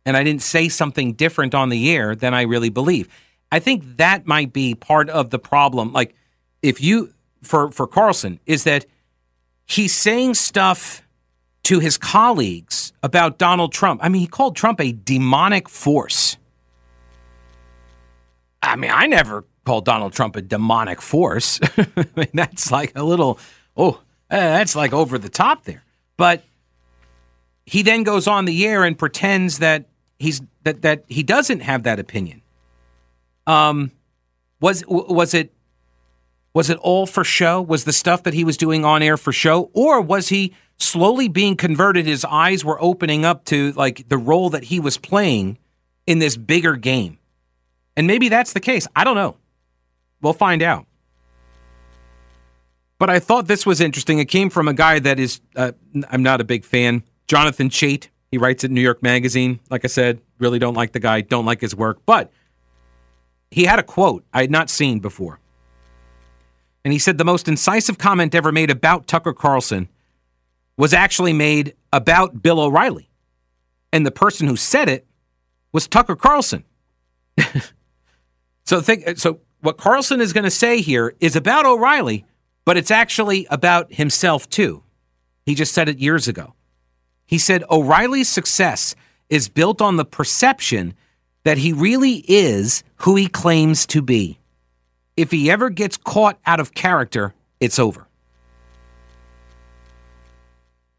And 0.06 0.18
I 0.18 0.24
didn't 0.24 0.42
say 0.42 0.70
something 0.70 1.14
different 1.14 1.54
on 1.54 1.70
the 1.70 1.92
air 1.92 2.16
than 2.16 2.34
I 2.34 2.42
really 2.44 2.70
believe. 2.70 3.08
I 3.52 3.60
think 3.60 3.98
that 3.98 4.26
might 4.26 4.52
be 4.52 4.74
part 4.74 5.10
of 5.10 5.30
the 5.30 5.38
problem. 5.38 5.94
Like, 5.94 6.16
if 6.64 6.82
you, 6.82 7.14
for, 7.44 7.70
for 7.70 7.86
Carlson, 7.86 8.40
is 8.46 8.64
that 8.64 8.86
he's 9.68 9.94
saying 9.94 10.34
stuff 10.34 11.04
to 11.64 11.80
his 11.80 11.98
colleagues 11.98 12.94
about 13.04 13.38
Donald 13.38 13.72
Trump. 13.72 14.02
I 14.04 14.10
mean, 14.10 14.22
he 14.22 14.28
called 14.28 14.56
Trump 14.56 14.82
a 14.82 14.92
demonic 14.92 15.70
force. 15.70 16.38
I 18.64 18.76
mean, 18.76 18.92
I 18.92 19.06
never 19.06 19.46
call 19.66 19.82
Donald 19.82 20.14
Trump 20.14 20.36
a 20.36 20.42
demonic 20.42 21.02
force. 21.02 21.60
I 21.78 22.06
mean, 22.16 22.30
that's 22.34 22.72
like 22.72 22.92
a 22.96 23.04
little, 23.04 23.40
oh, 23.78 24.02
eh, 24.30 24.38
that's 24.40 24.76
like 24.76 24.94
over 24.94 25.18
the 25.18 25.30
top 25.30 25.66
there. 25.66 25.84
But 26.18 26.44
he 27.66 27.84
then 27.84 28.04
goes 28.04 28.28
on 28.28 28.46
the 28.46 28.66
air 28.66 28.84
and 28.84 28.98
pretends 28.98 29.60
that 29.60 29.86
he's 30.20 30.42
that 30.64 30.82
that 30.82 31.04
he 31.08 31.24
doesn't 31.24 31.62
have 31.62 31.84
that 31.84 32.00
opinion. 32.00 32.42
Um, 33.48 33.92
was 34.60 34.84
was 34.88 35.34
it 35.34 35.54
was 36.54 36.70
it 36.70 36.78
all 36.78 37.06
for 37.06 37.24
show? 37.24 37.62
Was 37.62 37.86
the 37.86 37.94
stuff 37.94 38.24
that 38.24 38.34
he 38.34 38.44
was 38.44 38.58
doing 38.58 38.86
on 38.86 39.02
air 39.02 39.18
for 39.18 39.32
show, 39.32 39.70
or 39.74 40.02
was 40.02 40.30
he 40.30 40.54
slowly 40.78 41.28
being 41.28 41.56
converted? 41.56 42.06
His 42.06 42.26
eyes 42.26 42.66
were 42.66 42.82
opening 42.82 43.26
up 43.26 43.46
to 43.46 43.72
like 43.74 44.08
the 44.10 44.18
role 44.18 44.50
that 44.50 44.66
he 44.66 44.80
was 44.80 44.98
playing 44.98 45.58
in 46.06 46.20
this 46.20 46.38
bigger 46.38 46.76
game. 46.76 47.20
And 47.96 48.08
maybe 48.08 48.30
that's 48.30 48.54
the 48.54 48.60
case. 48.60 48.88
I 48.96 49.04
don't 49.04 49.16
know. 49.16 49.38
We'll 50.22 50.34
find 50.34 50.62
out. 50.62 50.86
But 53.00 53.10
I 53.10 53.20
thought 53.20 53.48
this 53.48 53.66
was 53.66 53.82
interesting. 53.82 54.20
It 54.20 54.26
came 54.26 54.50
from 54.52 54.68
a 54.68 54.74
guy 54.74 55.00
that 55.00 55.20
is, 55.20 55.42
uh, 55.56 55.72
I'm 56.10 56.22
not 56.22 56.40
a 56.40 56.44
big 56.44 56.64
fan, 56.64 57.04
Jonathan 57.28 57.70
Chait. 57.70 58.10
He 58.30 58.38
writes 58.38 58.64
at 58.64 58.70
New 58.70 58.82
York 58.82 59.02
Magazine. 59.02 59.60
Like 59.70 59.84
I 59.84 59.88
said, 59.88 60.22
really 60.38 60.60
don't 60.60 60.76
like 60.76 60.92
the 60.92 61.00
guy, 61.00 61.22
don't 61.22 61.46
like 61.46 61.62
his 61.62 61.76
work. 61.76 62.00
But 62.06 62.32
he 63.50 63.66
had 63.66 63.80
a 63.80 63.84
quote 63.84 64.24
I 64.34 64.42
had 64.42 64.52
not 64.52 64.70
seen 64.70 65.00
before. 65.00 65.40
And 66.86 66.94
he 66.94 67.00
said 67.00 67.18
the 67.18 67.26
most 67.26 67.48
incisive 67.48 67.98
comment 67.98 68.34
ever 68.34 68.52
made 68.52 68.70
about 68.70 69.08
Tucker 69.08 69.34
Carlson 69.34 69.90
was 70.78 70.94
actually 70.94 71.34
made 71.34 71.76
about 71.92 72.42
Bill 72.42 72.60
O'Reilly. 72.60 73.10
And 73.92 74.06
the 74.06 74.12
person 74.12 74.48
who 74.48 74.56
said 74.56 74.90
it 74.90 75.06
was 75.72 75.88
Tucker 75.88 76.16
Carlson. 76.16 76.64
so 78.66 78.82
think 78.82 79.18
so 79.18 79.40
what 79.62 79.78
Carlson 79.78 80.22
is 80.22 80.34
going 80.34 80.44
to 80.44 80.52
say 80.52 80.82
here 80.82 81.16
is 81.20 81.36
about 81.36 81.66
O'Reilly, 81.66 82.26
but 82.66 82.78
it's 82.78 82.92
actually 82.92 83.48
about 83.50 83.94
himself 83.94 84.50
too. 84.50 84.84
He 85.46 85.56
just 85.56 85.74
said 85.74 85.90
it 85.90 86.00
years 86.00 86.28
ago. 86.28 86.54
He 87.26 87.38
said 87.38 87.64
O'Reilly's 87.70 88.30
success 88.30 88.96
is 89.30 89.48
built 89.48 89.82
on 89.82 89.96
the 89.96 90.06
perception 90.06 90.94
that 91.44 91.58
he 91.58 91.74
really 91.74 92.24
is 92.28 92.84
who 92.98 93.16
he 93.16 93.28
claims 93.28 93.86
to 93.88 94.02
be. 94.02 94.38
If 95.18 95.32
he 95.32 95.50
ever 95.50 95.70
gets 95.70 95.98
caught 95.98 96.40
out 96.46 96.60
of 96.60 96.74
character, 96.74 97.34
it's 97.60 97.80
over. 97.80 98.08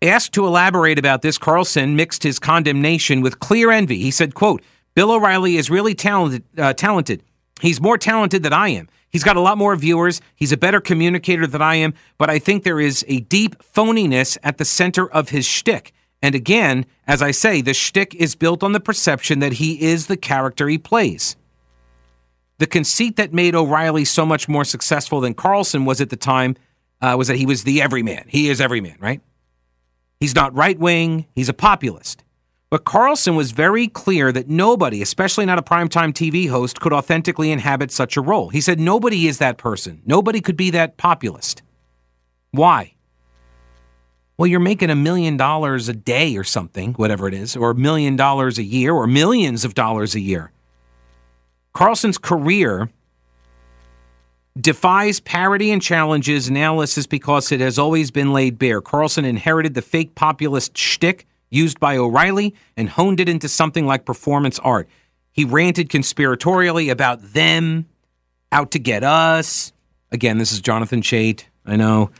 Asked 0.00 0.32
to 0.34 0.46
elaborate 0.46 0.98
about 0.98 1.22
this, 1.22 1.38
Carlson 1.38 1.94
mixed 1.94 2.24
his 2.24 2.38
condemnation 2.38 3.20
with 3.20 3.38
clear 3.38 3.70
envy. 3.70 3.98
He 3.98 4.10
said, 4.10 4.34
quote, 4.34 4.62
Bill 4.94 5.12
O'Reilly 5.12 5.56
is 5.56 5.70
really 5.70 5.94
talented, 5.94 6.42
uh, 6.58 6.72
talented 6.72 7.22
He's 7.62 7.80
more 7.80 7.96
talented 7.96 8.42
than 8.42 8.52
I 8.52 8.70
am. 8.70 8.88
He's 9.08 9.22
got 9.22 9.36
a 9.36 9.40
lot 9.40 9.56
more 9.56 9.76
viewers. 9.76 10.20
He's 10.34 10.50
a 10.50 10.56
better 10.56 10.80
communicator 10.80 11.46
than 11.46 11.62
I 11.62 11.76
am, 11.76 11.94
but 12.18 12.28
I 12.28 12.40
think 12.40 12.64
there 12.64 12.80
is 12.80 13.04
a 13.06 13.20
deep 13.20 13.54
phoniness 13.62 14.36
at 14.42 14.58
the 14.58 14.64
center 14.64 15.08
of 15.08 15.28
his 15.28 15.46
shtick. 15.46 15.92
And 16.20 16.34
again, 16.34 16.86
as 17.06 17.22
I 17.22 17.30
say, 17.30 17.60
the 17.60 17.72
shtick 17.72 18.16
is 18.16 18.34
built 18.34 18.64
on 18.64 18.72
the 18.72 18.80
perception 18.80 19.38
that 19.38 19.54
he 19.54 19.80
is 19.80 20.08
the 20.08 20.16
character 20.16 20.66
he 20.68 20.76
plays. 20.76 21.36
The 22.58 22.66
conceit 22.66 23.14
that 23.14 23.32
made 23.32 23.54
O'Reilly 23.54 24.04
so 24.04 24.26
much 24.26 24.48
more 24.48 24.64
successful 24.64 25.20
than 25.20 25.34
Carlson 25.34 25.84
was 25.84 26.00
at 26.00 26.10
the 26.10 26.16
time 26.16 26.56
uh, 27.00 27.14
was 27.16 27.28
that 27.28 27.36
he 27.36 27.46
was 27.46 27.62
the 27.62 27.80
everyman. 27.80 28.24
He 28.26 28.48
is 28.48 28.60
everyman, 28.60 28.96
right? 28.98 29.20
He's 30.18 30.34
not 30.34 30.52
right 30.56 30.78
wing. 30.78 31.26
He's 31.36 31.48
a 31.48 31.54
populist. 31.54 32.24
But 32.72 32.86
Carlson 32.86 33.36
was 33.36 33.50
very 33.50 33.86
clear 33.86 34.32
that 34.32 34.48
nobody, 34.48 35.02
especially 35.02 35.44
not 35.44 35.58
a 35.58 35.62
primetime 35.62 36.10
TV 36.10 36.48
host, 36.48 36.80
could 36.80 36.94
authentically 36.94 37.52
inhabit 37.52 37.90
such 37.90 38.16
a 38.16 38.22
role. 38.22 38.48
He 38.48 38.62
said 38.62 38.80
nobody 38.80 39.28
is 39.28 39.36
that 39.36 39.58
person. 39.58 40.00
Nobody 40.06 40.40
could 40.40 40.56
be 40.56 40.70
that 40.70 40.96
populist. 40.96 41.60
Why? 42.50 42.94
well, 44.38 44.46
you're 44.46 44.58
making 44.58 44.88
a 44.88 44.96
million 44.96 45.36
dollars 45.36 45.90
a 45.90 45.92
day 45.92 46.34
or 46.34 46.44
something, 46.44 46.94
whatever 46.94 47.28
it 47.28 47.34
is, 47.34 47.54
or 47.54 47.72
a 47.72 47.74
million 47.74 48.16
dollars 48.16 48.58
a 48.58 48.62
year, 48.62 48.94
or 48.94 49.06
millions 49.06 49.66
of 49.66 49.74
dollars 49.74 50.14
a 50.14 50.20
year. 50.20 50.50
Carlson's 51.74 52.16
career 52.16 52.88
defies 54.58 55.20
parody 55.20 55.70
and 55.70 55.82
challenges 55.82 56.48
analysis 56.48 57.06
because 57.06 57.52
it 57.52 57.60
has 57.60 57.78
always 57.78 58.10
been 58.10 58.32
laid 58.32 58.58
bare. 58.58 58.80
Carlson 58.80 59.26
inherited 59.26 59.74
the 59.74 59.82
fake 59.82 60.14
populist 60.14 60.74
shtick 60.74 61.26
used 61.52 61.78
by 61.78 61.96
O'Reilly 61.96 62.54
and 62.76 62.88
honed 62.88 63.20
it 63.20 63.28
into 63.28 63.48
something 63.48 63.86
like 63.86 64.04
performance 64.04 64.58
art. 64.60 64.88
He 65.30 65.44
ranted 65.44 65.88
conspiratorially 65.88 66.90
about 66.90 67.22
them 67.22 67.86
out 68.50 68.70
to 68.72 68.78
get 68.78 69.04
us. 69.04 69.72
Again, 70.10 70.38
this 70.38 70.52
is 70.52 70.60
Jonathan 70.60 71.02
Chait. 71.02 71.44
I 71.64 71.76
know. 71.76 72.10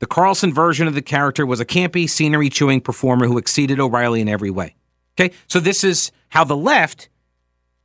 The 0.00 0.06
Carlson 0.06 0.52
version 0.52 0.88
of 0.88 0.94
the 0.94 1.02
character 1.02 1.44
was 1.44 1.60
a 1.60 1.64
campy, 1.66 2.08
scenery 2.08 2.48
chewing 2.48 2.80
performer 2.80 3.26
who 3.26 3.38
exceeded 3.38 3.78
O'Reilly 3.78 4.22
in 4.22 4.28
every 4.28 4.50
way. 4.50 4.74
Okay, 5.18 5.34
so 5.46 5.60
this 5.60 5.84
is 5.84 6.10
how 6.30 6.44
the 6.44 6.56
left 6.56 7.08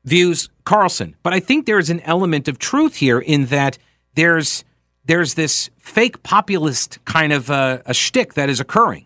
views 0.05 0.49
Carlson. 0.63 1.15
But 1.23 1.33
I 1.33 1.39
think 1.41 1.65
there's 1.65 1.89
an 1.89 1.99
element 2.01 2.47
of 2.47 2.59
truth 2.59 2.95
here 2.95 3.19
in 3.19 3.47
that 3.47 3.77
there's 4.15 4.63
there's 5.03 5.35
this 5.35 5.69
fake 5.77 6.23
populist 6.23 7.03
kind 7.05 7.31
of 7.31 7.49
a, 7.49 7.83
a 7.85 7.93
shtick 7.93 8.33
that 8.33 8.49
is 8.49 8.59
occurring. 8.59 9.05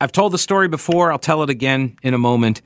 I've 0.00 0.12
told 0.12 0.32
the 0.32 0.38
story 0.38 0.68
before. 0.68 1.12
I'll 1.12 1.18
tell 1.18 1.42
it 1.42 1.50
again 1.50 1.96
in 2.02 2.14
a 2.14 2.18
moment. 2.18 2.62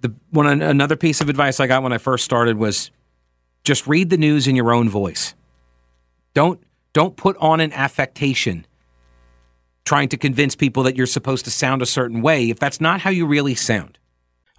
The 0.00 0.14
one 0.30 0.46
another 0.62 0.96
piece 0.96 1.20
of 1.20 1.28
advice 1.28 1.60
I 1.60 1.66
got 1.66 1.82
when 1.82 1.92
I 1.92 1.98
first 1.98 2.24
started 2.24 2.56
was 2.56 2.90
just 3.62 3.86
read 3.86 4.10
the 4.10 4.16
news 4.16 4.48
in 4.48 4.56
your 4.56 4.72
own 4.72 4.88
voice. 4.88 5.34
Don't 6.34 6.60
don't 6.92 7.16
put 7.16 7.36
on 7.36 7.60
an 7.60 7.72
affectation 7.72 8.66
trying 9.84 10.08
to 10.08 10.16
convince 10.16 10.54
people 10.54 10.82
that 10.84 10.96
you're 10.96 11.06
supposed 11.06 11.44
to 11.44 11.50
sound 11.50 11.82
a 11.82 11.86
certain 11.86 12.22
way 12.22 12.50
if 12.50 12.58
that's 12.58 12.80
not 12.80 13.00
how 13.00 13.10
you 13.10 13.26
really 13.26 13.54
sound. 13.54 13.98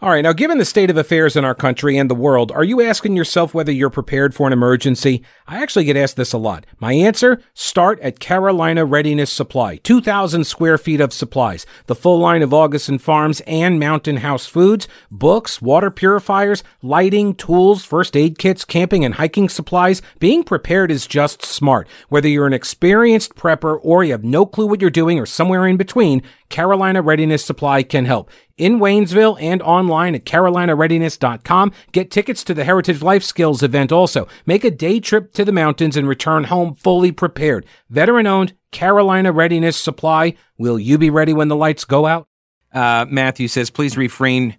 All 0.03 0.09
right, 0.09 0.19
now, 0.19 0.33
given 0.33 0.57
the 0.57 0.65
state 0.65 0.89
of 0.89 0.97
affairs 0.97 1.37
in 1.37 1.45
our 1.45 1.55
country 1.55 1.95
and 1.95 2.09
the 2.09 2.13
world, 2.13 2.51
are 2.51 2.65
you 2.65 2.81
asking 2.81 3.15
yourself 3.15 3.53
whether 3.53 3.71
you're 3.71 3.89
prepared 3.89 4.35
for 4.35 4.45
an 4.45 4.51
emergency? 4.51 5.23
I 5.47 5.63
actually 5.63 5.85
get 5.85 5.95
asked 5.95 6.17
this 6.17 6.33
a 6.33 6.37
lot. 6.37 6.65
My 6.77 6.91
answer 6.91 7.39
start 7.53 8.01
at 8.01 8.19
Carolina 8.19 8.83
Readiness 8.83 9.31
Supply. 9.31 9.77
2,000 9.77 10.43
square 10.43 10.77
feet 10.77 10.99
of 10.99 11.13
supplies. 11.13 11.65
The 11.85 11.95
full 11.95 12.19
line 12.19 12.41
of 12.41 12.49
Augason 12.49 12.99
Farms 12.99 13.41
and 13.47 13.79
Mountain 13.79 14.17
House 14.17 14.45
Foods, 14.45 14.89
books, 15.09 15.61
water 15.61 15.89
purifiers, 15.89 16.65
lighting, 16.81 17.33
tools, 17.33 17.85
first 17.85 18.17
aid 18.17 18.37
kits, 18.37 18.65
camping 18.65 19.05
and 19.05 19.13
hiking 19.13 19.47
supplies. 19.47 20.01
Being 20.19 20.43
prepared 20.43 20.91
is 20.91 21.07
just 21.07 21.45
smart. 21.45 21.87
Whether 22.09 22.27
you're 22.27 22.45
an 22.45 22.51
experienced 22.51 23.35
prepper 23.35 23.79
or 23.81 24.03
you 24.03 24.11
have 24.11 24.25
no 24.25 24.45
clue 24.45 24.67
what 24.67 24.81
you're 24.81 24.89
doing 24.89 25.17
or 25.17 25.25
somewhere 25.25 25.65
in 25.65 25.77
between, 25.77 26.23
Carolina 26.49 27.01
Readiness 27.01 27.45
Supply 27.45 27.83
can 27.83 28.03
help. 28.03 28.29
In 28.55 28.79
Waynesville 28.79 29.41
and 29.41 29.63
online 29.63 30.13
at 30.13 30.25
carolinareadiness.com. 30.25 31.71
Get 31.91 32.11
tickets 32.11 32.43
to 32.43 32.53
the 32.53 32.63
Heritage 32.63 33.01
Life 33.01 33.23
Skills 33.23 33.63
event 33.63 33.91
also. 33.91 34.27
Make 34.45 34.63
a 34.63 34.69
day 34.69 34.99
trip 34.99 35.33
to 35.33 35.43
the 35.43 35.51
mountains 35.51 35.97
and 35.97 36.07
return 36.07 36.43
home 36.43 36.75
fully 36.75 37.11
prepared. 37.11 37.65
Veteran 37.89 38.27
owned 38.27 38.53
Carolina 38.69 39.31
Readiness 39.31 39.75
Supply. 39.75 40.35
Will 40.59 40.77
you 40.77 40.99
be 40.99 41.09
ready 41.09 41.33
when 41.33 41.47
the 41.47 41.55
lights 41.55 41.83
go 41.83 42.05
out? 42.05 42.27
Uh, 42.71 43.07
Matthew 43.09 43.47
says, 43.47 43.71
please 43.71 43.97
refrain. 43.97 44.55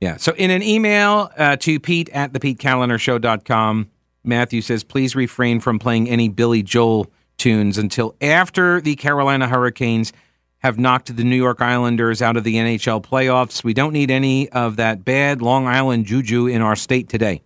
Yeah. 0.00 0.16
So 0.16 0.32
in 0.32 0.50
an 0.50 0.62
email 0.62 1.30
uh, 1.38 1.56
to 1.58 1.78
Pete 1.78 2.08
at 2.08 2.32
the 2.32 2.40
thepetekalinershow.com, 2.40 3.90
Matthew 4.24 4.60
says, 4.60 4.82
please 4.82 5.14
refrain 5.14 5.60
from 5.60 5.78
playing 5.78 6.08
any 6.08 6.28
Billy 6.28 6.64
Joel 6.64 7.12
tunes 7.36 7.78
until 7.78 8.16
after 8.20 8.80
the 8.80 8.96
Carolina 8.96 9.46
Hurricanes– 9.46 10.12
have 10.66 10.80
knocked 10.80 11.14
the 11.14 11.22
New 11.22 11.36
York 11.36 11.62
Islanders 11.62 12.20
out 12.20 12.36
of 12.36 12.42
the 12.42 12.56
NHL 12.56 13.00
playoffs. 13.00 13.62
We 13.62 13.72
don't 13.72 13.92
need 13.92 14.10
any 14.10 14.48
of 14.48 14.74
that 14.76 15.04
bad 15.04 15.40
Long 15.40 15.68
Island 15.68 16.06
juju 16.06 16.48
in 16.48 16.60
our 16.60 16.74
state 16.74 17.08
today. 17.08 17.40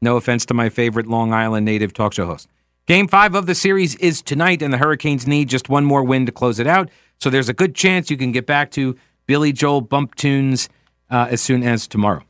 No 0.00 0.16
offense 0.16 0.46
to 0.46 0.54
my 0.54 0.70
favorite 0.70 1.06
Long 1.06 1.34
Island 1.34 1.66
native 1.66 1.92
talk 1.92 2.14
show 2.14 2.24
host. 2.24 2.48
Game 2.86 3.08
five 3.08 3.34
of 3.34 3.44
the 3.44 3.54
series 3.54 3.94
is 3.96 4.22
tonight, 4.22 4.62
and 4.62 4.72
the 4.72 4.78
Hurricanes 4.78 5.26
need 5.26 5.50
just 5.50 5.68
one 5.68 5.84
more 5.84 6.02
win 6.02 6.24
to 6.24 6.32
close 6.32 6.58
it 6.58 6.66
out. 6.66 6.88
So 7.20 7.28
there's 7.28 7.50
a 7.50 7.52
good 7.52 7.74
chance 7.74 8.10
you 8.10 8.16
can 8.16 8.32
get 8.32 8.46
back 8.46 8.70
to 8.70 8.96
Billy 9.26 9.52
Joel 9.52 9.82
bump 9.82 10.14
tunes 10.14 10.70
uh, 11.10 11.28
as 11.30 11.42
soon 11.42 11.62
as 11.62 11.86
tomorrow. 11.86 12.22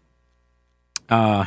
Uh, 1.08 1.44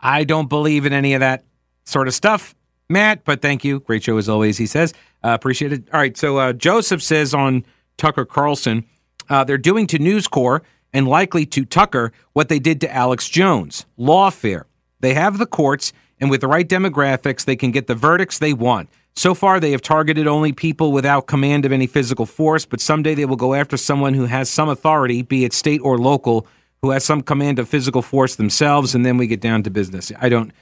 I 0.00 0.24
don't 0.24 0.48
believe 0.48 0.84
in 0.84 0.92
any 0.92 1.14
of 1.14 1.20
that 1.20 1.44
sort 1.84 2.08
of 2.08 2.14
stuff, 2.14 2.56
Matt, 2.88 3.24
but 3.24 3.40
thank 3.40 3.62
you. 3.62 3.78
Great 3.78 4.02
show 4.02 4.18
as 4.18 4.28
always, 4.28 4.58
he 4.58 4.66
says. 4.66 4.94
Uh, 5.22 5.28
appreciate 5.28 5.72
it. 5.72 5.84
All 5.92 6.00
right, 6.00 6.16
so 6.16 6.38
uh, 6.38 6.52
Joseph 6.52 7.04
says 7.04 7.34
on 7.34 7.64
Tucker 7.96 8.24
Carlson. 8.24 8.84
Uh, 9.28 9.44
they're 9.44 9.58
doing 9.58 9.86
to 9.88 9.98
News 9.98 10.28
Corp 10.28 10.64
and 10.92 11.08
likely 11.08 11.44
to 11.46 11.64
Tucker 11.64 12.12
what 12.32 12.48
they 12.48 12.58
did 12.58 12.80
to 12.82 12.94
Alex 12.94 13.28
Jones. 13.28 13.86
Lawfare. 13.98 14.64
They 15.00 15.14
have 15.14 15.38
the 15.38 15.46
courts, 15.46 15.92
and 16.20 16.30
with 16.30 16.40
the 16.40 16.48
right 16.48 16.68
demographics, 16.68 17.44
they 17.44 17.56
can 17.56 17.70
get 17.72 17.86
the 17.86 17.94
verdicts 17.94 18.38
they 18.38 18.54
want. 18.54 18.88
So 19.16 19.34
far, 19.34 19.60
they 19.60 19.70
have 19.72 19.82
targeted 19.82 20.26
only 20.26 20.52
people 20.52 20.90
without 20.90 21.26
command 21.26 21.64
of 21.64 21.72
any 21.72 21.86
physical 21.86 22.26
force, 22.26 22.64
but 22.64 22.80
someday 22.80 23.14
they 23.14 23.26
will 23.26 23.36
go 23.36 23.54
after 23.54 23.76
someone 23.76 24.14
who 24.14 24.26
has 24.26 24.50
some 24.50 24.68
authority, 24.68 25.22
be 25.22 25.44
it 25.44 25.52
state 25.52 25.80
or 25.82 25.98
local, 25.98 26.46
who 26.82 26.90
has 26.90 27.04
some 27.04 27.22
command 27.22 27.58
of 27.58 27.68
physical 27.68 28.02
force 28.02 28.34
themselves, 28.34 28.94
and 28.94 29.06
then 29.06 29.16
we 29.16 29.26
get 29.26 29.40
down 29.40 29.62
to 29.62 29.70
business. 29.70 30.10
I 30.20 30.28
don't. 30.28 30.52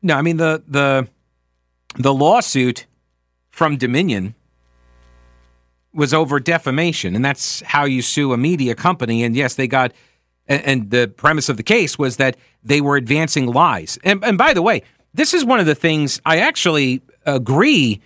No, 0.00 0.16
I 0.16 0.22
mean 0.22 0.38
the 0.38 0.62
the 0.66 1.08
the 1.96 2.12
lawsuit 2.12 2.86
from 3.50 3.76
Dominion 3.76 4.34
was 5.94 6.14
over 6.14 6.40
defamation, 6.40 7.14
and 7.14 7.24
that's 7.24 7.60
how 7.62 7.84
you 7.84 8.02
sue 8.02 8.32
a 8.32 8.36
media 8.36 8.74
company. 8.74 9.22
And 9.24 9.36
yes, 9.36 9.54
they 9.54 9.66
got, 9.66 9.92
and, 10.48 10.90
the 10.90 11.08
premise 11.08 11.48
of 11.48 11.56
the 11.56 11.62
case 11.62 11.98
was 11.98 12.16
that 12.16 12.36
they 12.64 12.80
were 12.80 12.96
advancing 12.96 13.46
lies. 13.46 13.98
And, 14.02 14.24
and 14.24 14.38
by 14.38 14.54
the 14.54 14.62
way, 14.62 14.82
this 15.14 15.34
is 15.34 15.44
one 15.44 15.60
of 15.60 15.66
the 15.66 15.74
things 15.74 16.20
I 16.24 16.38
actually 16.38 17.02
agree 17.26 18.00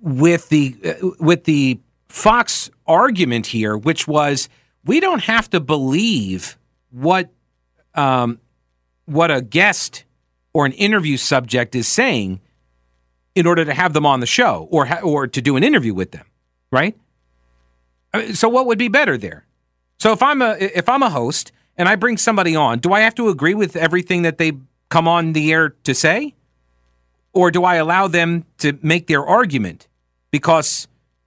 with 0.00 0.48
the 0.48 0.76
uh, 0.84 1.10
with 1.18 1.44
the 1.44 1.80
Fox 2.08 2.70
argument 2.86 3.46
here, 3.46 3.76
which 3.76 4.06
was 4.06 4.48
we 4.84 5.00
don't 5.00 5.22
have 5.22 5.48
to 5.50 5.60
believe 5.60 6.58
what 6.90 7.30
um, 7.94 8.38
what 9.06 9.30
a 9.30 9.40
guest 9.40 10.04
or 10.52 10.66
an 10.66 10.72
interview 10.72 11.16
subject 11.16 11.74
is 11.74 11.88
saying 11.88 12.40
in 13.34 13.46
order 13.46 13.64
to 13.64 13.74
have 13.74 13.92
them 13.92 14.06
on 14.06 14.20
the 14.20 14.26
show 14.26 14.68
or 14.70 14.86
ha- 14.86 15.00
or 15.02 15.26
to 15.26 15.42
do 15.42 15.56
an 15.56 15.64
interview 15.64 15.94
with 15.94 16.12
them, 16.12 16.26
right? 16.70 16.96
So 18.32 18.48
what 18.48 18.66
would 18.66 18.78
be 18.78 18.88
better 18.88 19.16
there? 19.18 19.46
So 19.98 20.12
if 20.12 20.22
I'm 20.22 20.42
a 20.42 20.56
if 20.58 20.88
I'm 20.88 21.02
a 21.02 21.10
host 21.10 21.52
and 21.76 21.88
I 21.88 21.96
bring 21.96 22.16
somebody 22.16 22.54
on, 22.54 22.78
do 22.78 22.92
I 22.92 23.00
have 23.00 23.14
to 23.16 23.28
agree 23.28 23.54
with 23.54 23.76
everything 23.76 24.22
that 24.22 24.38
they 24.38 24.52
come 24.88 25.08
on 25.08 25.32
the 25.32 25.52
air 25.52 25.70
to 25.84 25.94
say? 25.94 26.34
Or 27.32 27.50
do 27.50 27.64
I 27.64 27.76
allow 27.76 28.06
them 28.06 28.44
to 28.58 28.78
make 28.82 29.08
their 29.08 29.24
argument? 29.24 29.88
Because 30.30 30.86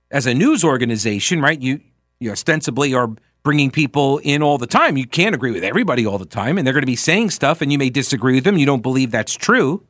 as 0.10 0.26
a 0.26 0.34
news 0.34 0.64
organization, 0.64 1.42
right, 1.42 1.60
you 1.60 1.82
you 2.20 2.32
ostensibly 2.32 2.94
are 2.94 3.10
bringing 3.44 3.72
people 3.72 4.18
in 4.20 4.42
all 4.44 4.58
the 4.58 4.68
time. 4.68 4.98
You 4.98 5.08
can't 5.08 5.36
agree 5.36 5.52
with 5.52 5.64
everybody 5.64 6.06
all 6.06 6.18
the 6.18 6.26
time, 6.26 6.58
and 6.58 6.66
they're 6.66 6.74
going 6.74 6.82
to 6.82 6.88
be 6.88 6.96
saying 6.96 7.30
stuff, 7.30 7.62
and 7.62 7.72
you 7.72 7.78
may 7.78 7.90
disagree 7.90 8.36
with 8.36 8.44
them. 8.44 8.58
You 8.58 8.66
don't 8.66 8.82
believe 8.82 9.12
that's 9.12 9.36
true, 9.36 9.86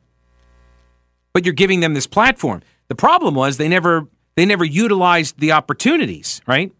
but 1.32 1.44
you're 1.44 1.54
giving 1.54 1.80
them 1.80 1.94
this 1.94 2.06
platform. 2.06 2.62
The 2.88 2.94
problem 2.94 3.34
was 3.34 3.56
they 3.56 3.68
never 3.68 4.08
they 4.36 4.46
never 4.46 4.64
utilized 4.64 5.40
the 5.40 5.52
opportunities, 5.52 6.40
right? 6.46 6.72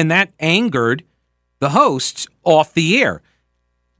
And 0.00 0.10
that 0.10 0.32
angered 0.40 1.04
the 1.58 1.68
hosts 1.68 2.26
off 2.42 2.72
the 2.72 3.02
air. 3.02 3.20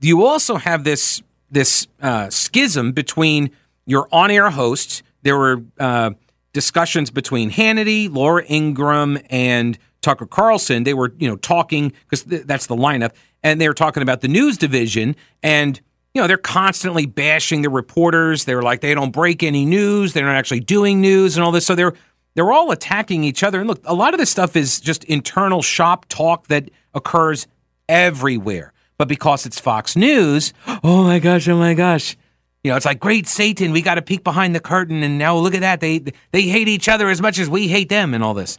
You 0.01 0.25
also 0.25 0.57
have 0.57 0.83
this 0.83 1.21
this 1.51 1.89
uh, 2.01 2.31
schism 2.31 2.93
between 2.93 3.51
your 3.85 4.09
on-air 4.11 4.49
hosts. 4.49 5.03
There 5.21 5.37
were 5.37 5.63
uh, 5.79 6.13
discussions 6.55 7.11
between 7.11 7.51
Hannity, 7.51 8.11
Laura 8.11 8.47
Ingraham, 8.49 9.19
and 9.29 9.79
Tucker 10.01 10.25
Carlson. 10.25 10.85
They 10.85 10.95
were, 10.95 11.13
you 11.19 11.29
know, 11.29 11.37
talking 11.37 11.93
because 12.05 12.23
th- 12.23 12.45
that's 12.47 12.67
the 12.67 12.77
lineup, 12.77 13.13
and 13.43 13.61
they 13.61 13.69
were 13.69 13.75
talking 13.75 14.03
about 14.03 14.23
the 14.23 14.29
news 14.29 14.57
division, 14.57 15.15
and 15.43 15.79
you 16.15 16.23
know 16.23 16.29
they're 16.29 16.39
constantly 16.39 17.05
bashing 17.05 17.61
the 17.61 17.69
reporters. 17.69 18.47
They're 18.47 18.63
like 18.63 18.81
they 18.81 18.95
don't 18.95 19.11
break 19.11 19.43
any 19.43 19.67
news. 19.67 20.15
They're 20.15 20.25
not 20.25 20.37
actually 20.37 20.61
doing 20.61 21.03
news 21.03 21.37
and 21.37 21.45
all 21.45 21.53
this. 21.53 21.67
So 21.67 21.75
they're 21.75 21.93
they're 22.41 22.53
all 22.53 22.71
attacking 22.71 23.23
each 23.23 23.43
other. 23.43 23.61
And 23.61 23.69
look, 23.69 23.83
a 23.85 23.93
lot 23.93 24.15
of 24.15 24.19
this 24.19 24.31
stuff 24.31 24.57
is 24.57 24.81
just 24.81 25.05
internal 25.05 25.61
shop 25.61 26.07
talk 26.09 26.47
that 26.47 26.71
occurs 26.95 27.47
everywhere. 27.87 28.73
But 28.97 29.09
because 29.09 29.45
it's 29.45 29.61
Fox 29.61 29.95
News, 29.95 30.55
oh 30.83 31.05
my 31.05 31.19
gosh, 31.19 31.47
oh 31.49 31.59
my 31.59 31.75
gosh. 31.75 32.17
You 32.65 32.71
know, 32.71 32.79
it's 32.79 32.87
like 32.87 32.99
great 32.99 33.27
Satan, 33.27 33.73
we 33.73 33.83
got 33.83 33.97
to 33.97 34.03
peek 34.03 34.25
behind 34.25 34.55
the 34.55 34.61
curtain 34.61 35.03
and 35.03 35.19
now 35.19 35.37
look 35.37 35.55
at 35.55 35.61
that. 35.61 35.81
They 35.81 36.03
they 36.33 36.45
hate 36.45 36.67
each 36.67 36.89
other 36.89 37.11
as 37.11 37.21
much 37.21 37.39
as 37.39 37.51
we 37.51 37.69
hate 37.69 37.91
them 37.91 38.15
and 38.15 38.25
all 38.25 38.33
this. 38.33 38.57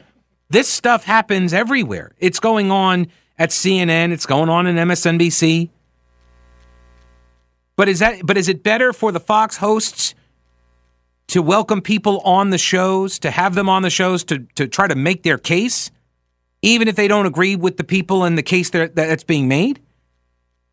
This 0.52 0.68
stuff 0.68 1.06
happens 1.06 1.52
everywhere. 1.52 2.12
It's 2.20 2.40
going 2.40 2.70
on 2.70 3.08
at 3.40 3.50
CNN, 3.50 4.12
it's 4.12 4.28
going 4.28 4.50
on 4.50 4.68
in 4.68 4.76
MSNBC. 4.76 5.72
But 7.76 7.90
is 7.90 7.98
that 7.98 8.28
but 8.28 8.38
is 8.38 8.48
it 8.48 8.62
better 8.62 8.94
for 8.94 9.12
the 9.12 9.20
Fox 9.20 9.58
hosts 9.58 10.14
to 11.32 11.42
welcome 11.42 11.82
people 11.82 12.20
on 12.20 12.50
the 12.50 12.58
shows, 12.58 13.18
to 13.18 13.32
have 13.32 13.56
them 13.56 13.70
on 13.70 13.84
the 13.84 13.90
shows 13.90 14.22
to, 14.26 14.40
to 14.56 14.68
try 14.68 14.86
to 14.86 14.96
make 14.96 15.24
their 15.24 15.38
case, 15.38 15.90
even 16.62 16.90
if 16.90 16.98
they 16.98 17.08
don't 17.08 17.26
agree 17.26 17.56
with 17.56 17.78
the 17.78 17.86
people 17.86 18.26
and 18.26 18.38
the 18.38 18.44
case 18.44 18.70
that, 18.72 18.96
that's 18.96 19.24
being 19.24 19.48
made? 19.48 19.80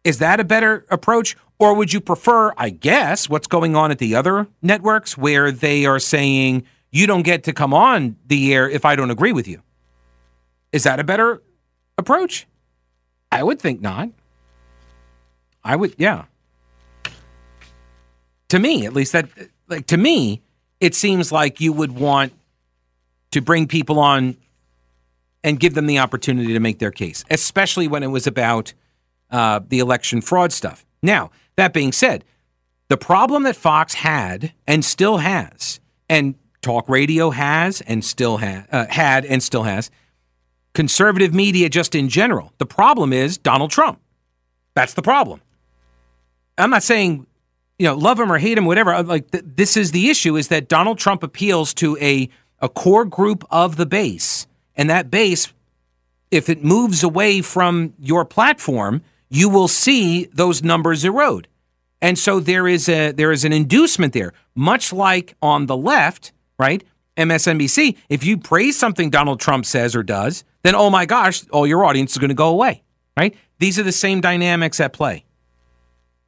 Is 0.02 0.18
that 0.18 0.40
a 0.40 0.44
better 0.44 0.84
approach? 0.90 1.36
Or 1.60 1.74
would 1.74 1.92
you 1.92 2.00
prefer, 2.00 2.52
I 2.56 2.70
guess, 2.70 3.28
what's 3.28 3.46
going 3.46 3.76
on 3.76 3.92
at 3.92 3.98
the 3.98 4.16
other 4.16 4.48
networks 4.60 5.16
where 5.16 5.52
they 5.52 5.86
are 5.86 6.00
saying, 6.00 6.64
you 6.90 7.06
don't 7.06 7.22
get 7.22 7.44
to 7.44 7.52
come 7.52 7.72
on 7.72 8.16
the 8.26 8.52
air 8.52 8.68
if 8.68 8.84
I 8.84 8.96
don't 8.96 9.12
agree 9.12 9.32
with 9.32 9.46
you? 9.46 9.62
Is 10.72 10.82
that 10.82 10.98
a 10.98 11.04
better 11.04 11.40
approach? 11.96 12.48
I 13.30 13.44
would 13.44 13.60
think 13.60 13.80
not. 13.80 14.10
I 15.62 15.76
would, 15.76 15.94
yeah. 15.98 16.24
To 18.48 18.58
me, 18.58 18.86
at 18.86 18.92
least, 18.92 19.12
that, 19.12 19.28
like, 19.68 19.86
to 19.86 19.96
me, 19.96 20.42
it 20.80 20.94
seems 20.94 21.32
like 21.32 21.60
you 21.60 21.72
would 21.72 21.92
want 21.92 22.32
to 23.30 23.40
bring 23.40 23.66
people 23.66 23.98
on 23.98 24.36
and 25.44 25.60
give 25.60 25.74
them 25.74 25.86
the 25.86 25.98
opportunity 25.98 26.52
to 26.52 26.60
make 26.60 26.78
their 26.78 26.90
case, 26.90 27.24
especially 27.30 27.88
when 27.88 28.02
it 28.02 28.08
was 28.08 28.26
about 28.26 28.72
uh, 29.30 29.60
the 29.68 29.78
election 29.78 30.20
fraud 30.20 30.52
stuff. 30.52 30.84
Now, 31.02 31.30
that 31.56 31.72
being 31.72 31.92
said, 31.92 32.24
the 32.88 32.96
problem 32.96 33.42
that 33.44 33.56
Fox 33.56 33.94
had 33.94 34.52
and 34.66 34.84
still 34.84 35.18
has, 35.18 35.80
and 36.08 36.34
talk 36.62 36.88
radio 36.88 37.30
has 37.30 37.80
and 37.82 38.04
still 38.04 38.38
ha- 38.38 38.66
uh, 38.72 38.86
had 38.88 39.24
and 39.24 39.42
still 39.42 39.64
has, 39.64 39.90
conservative 40.74 41.34
media 41.34 41.68
just 41.68 41.94
in 41.94 42.08
general. 42.08 42.52
The 42.58 42.66
problem 42.66 43.12
is 43.12 43.38
Donald 43.38 43.70
Trump. 43.70 44.00
That's 44.74 44.94
the 44.94 45.02
problem. 45.02 45.40
I'm 46.56 46.70
not 46.70 46.82
saying 46.82 47.26
you 47.78 47.86
know, 47.86 47.94
love 47.94 48.18
him 48.18 48.30
or 48.30 48.38
hate 48.38 48.58
him, 48.58 48.64
whatever. 48.64 48.92
Uh, 48.92 49.02
like 49.02 49.30
th- 49.30 49.44
this 49.46 49.76
is 49.76 49.92
the 49.92 50.10
issue: 50.10 50.36
is 50.36 50.48
that 50.48 50.68
Donald 50.68 50.98
Trump 50.98 51.22
appeals 51.22 51.72
to 51.74 51.96
a 52.00 52.28
a 52.60 52.68
core 52.68 53.04
group 53.04 53.44
of 53.50 53.76
the 53.76 53.86
base, 53.86 54.46
and 54.74 54.90
that 54.90 55.10
base, 55.10 55.52
if 56.30 56.48
it 56.48 56.64
moves 56.64 57.02
away 57.02 57.40
from 57.40 57.94
your 57.98 58.24
platform, 58.24 59.02
you 59.28 59.48
will 59.48 59.68
see 59.68 60.24
those 60.26 60.62
numbers 60.62 61.04
erode. 61.04 61.48
And 62.00 62.18
so 62.18 62.40
there 62.40 62.66
is 62.66 62.88
a 62.88 63.12
there 63.12 63.32
is 63.32 63.44
an 63.44 63.52
inducement 63.52 64.12
there, 64.12 64.32
much 64.54 64.92
like 64.92 65.36
on 65.40 65.66
the 65.66 65.76
left, 65.76 66.32
right? 66.58 66.82
MSNBC. 67.16 67.96
If 68.08 68.24
you 68.24 68.38
praise 68.38 68.78
something 68.78 69.10
Donald 69.10 69.40
Trump 69.40 69.66
says 69.66 69.96
or 69.96 70.02
does, 70.02 70.44
then 70.62 70.74
oh 70.74 70.90
my 70.90 71.06
gosh, 71.06 71.46
all 71.48 71.66
your 71.66 71.84
audience 71.84 72.12
is 72.12 72.18
going 72.18 72.28
to 72.28 72.34
go 72.34 72.48
away, 72.48 72.82
right? 73.16 73.36
These 73.58 73.78
are 73.78 73.82
the 73.82 73.92
same 73.92 74.20
dynamics 74.20 74.78
at 74.80 74.92
play. 74.92 75.24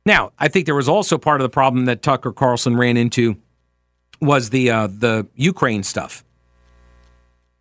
Now, 0.07 0.33
I 0.39 0.49
think 0.49 0.67
there 0.67 0.75
was 0.75 0.89
also 0.89 1.19
part 1.19 1.41
of 1.41 1.45
the 1.45 1.51
problem 1.51 1.85
that 1.85 2.03
Tucker 2.03 2.33
Carlson 2.33 2.77
ran 2.77 2.97
into 2.97 3.37
was 4.21 4.51
the 4.51 4.71
uh, 4.71 4.87
the 4.87 5.27
Ukraine 5.35 5.83
stuff. 5.83 6.25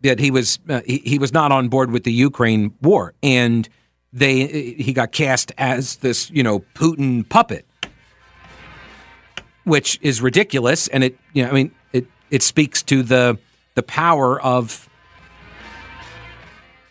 That 0.02 0.18
he 0.18 0.30
was 0.30 0.58
uh, 0.68 0.80
he, 0.86 0.98
he 0.98 1.18
was 1.18 1.32
not 1.32 1.52
on 1.52 1.68
board 1.68 1.90
with 1.90 2.04
the 2.04 2.12
Ukraine 2.12 2.74
war, 2.80 3.14
and 3.22 3.68
they 4.12 4.46
he 4.46 4.92
got 4.92 5.12
cast 5.12 5.52
as 5.58 5.96
this 5.96 6.30
you 6.30 6.42
know 6.42 6.60
Putin 6.74 7.28
puppet, 7.28 7.66
which 9.64 9.98
is 10.00 10.22
ridiculous, 10.22 10.88
and 10.88 11.04
it 11.04 11.18
you 11.34 11.44
know 11.44 11.50
I 11.50 11.52
mean 11.52 11.74
it 11.92 12.06
it 12.30 12.42
speaks 12.42 12.82
to 12.84 13.02
the 13.02 13.38
the 13.74 13.82
power 13.82 14.40
of 14.40 14.88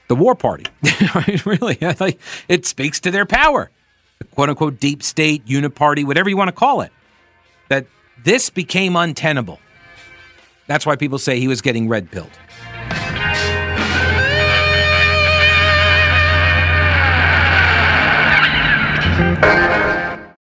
the 0.08 0.16
war 0.16 0.36
party. 0.36 0.66
really, 1.46 1.78
it 2.48 2.66
speaks 2.68 3.00
to 3.00 3.10
their 3.10 3.26
power 3.26 3.72
quote 4.32 4.50
unquote 4.50 4.80
deep 4.80 5.04
state, 5.04 5.46
uniparty, 5.46 6.06
whatever 6.06 6.30
you 6.30 6.38
want 6.38 6.50
to 6.50 6.54
call 6.54 6.82
it, 6.82 6.92
that 7.70 7.86
this 8.24 8.50
became 8.50 8.96
untenable. 8.96 9.60
That's 10.68 10.86
why 10.86 10.96
people 10.96 11.18
say 11.18 11.40
he 11.40 11.48
was 11.48 11.62
getting 11.62 11.88
red 11.88 12.12
pilled. 12.12 12.32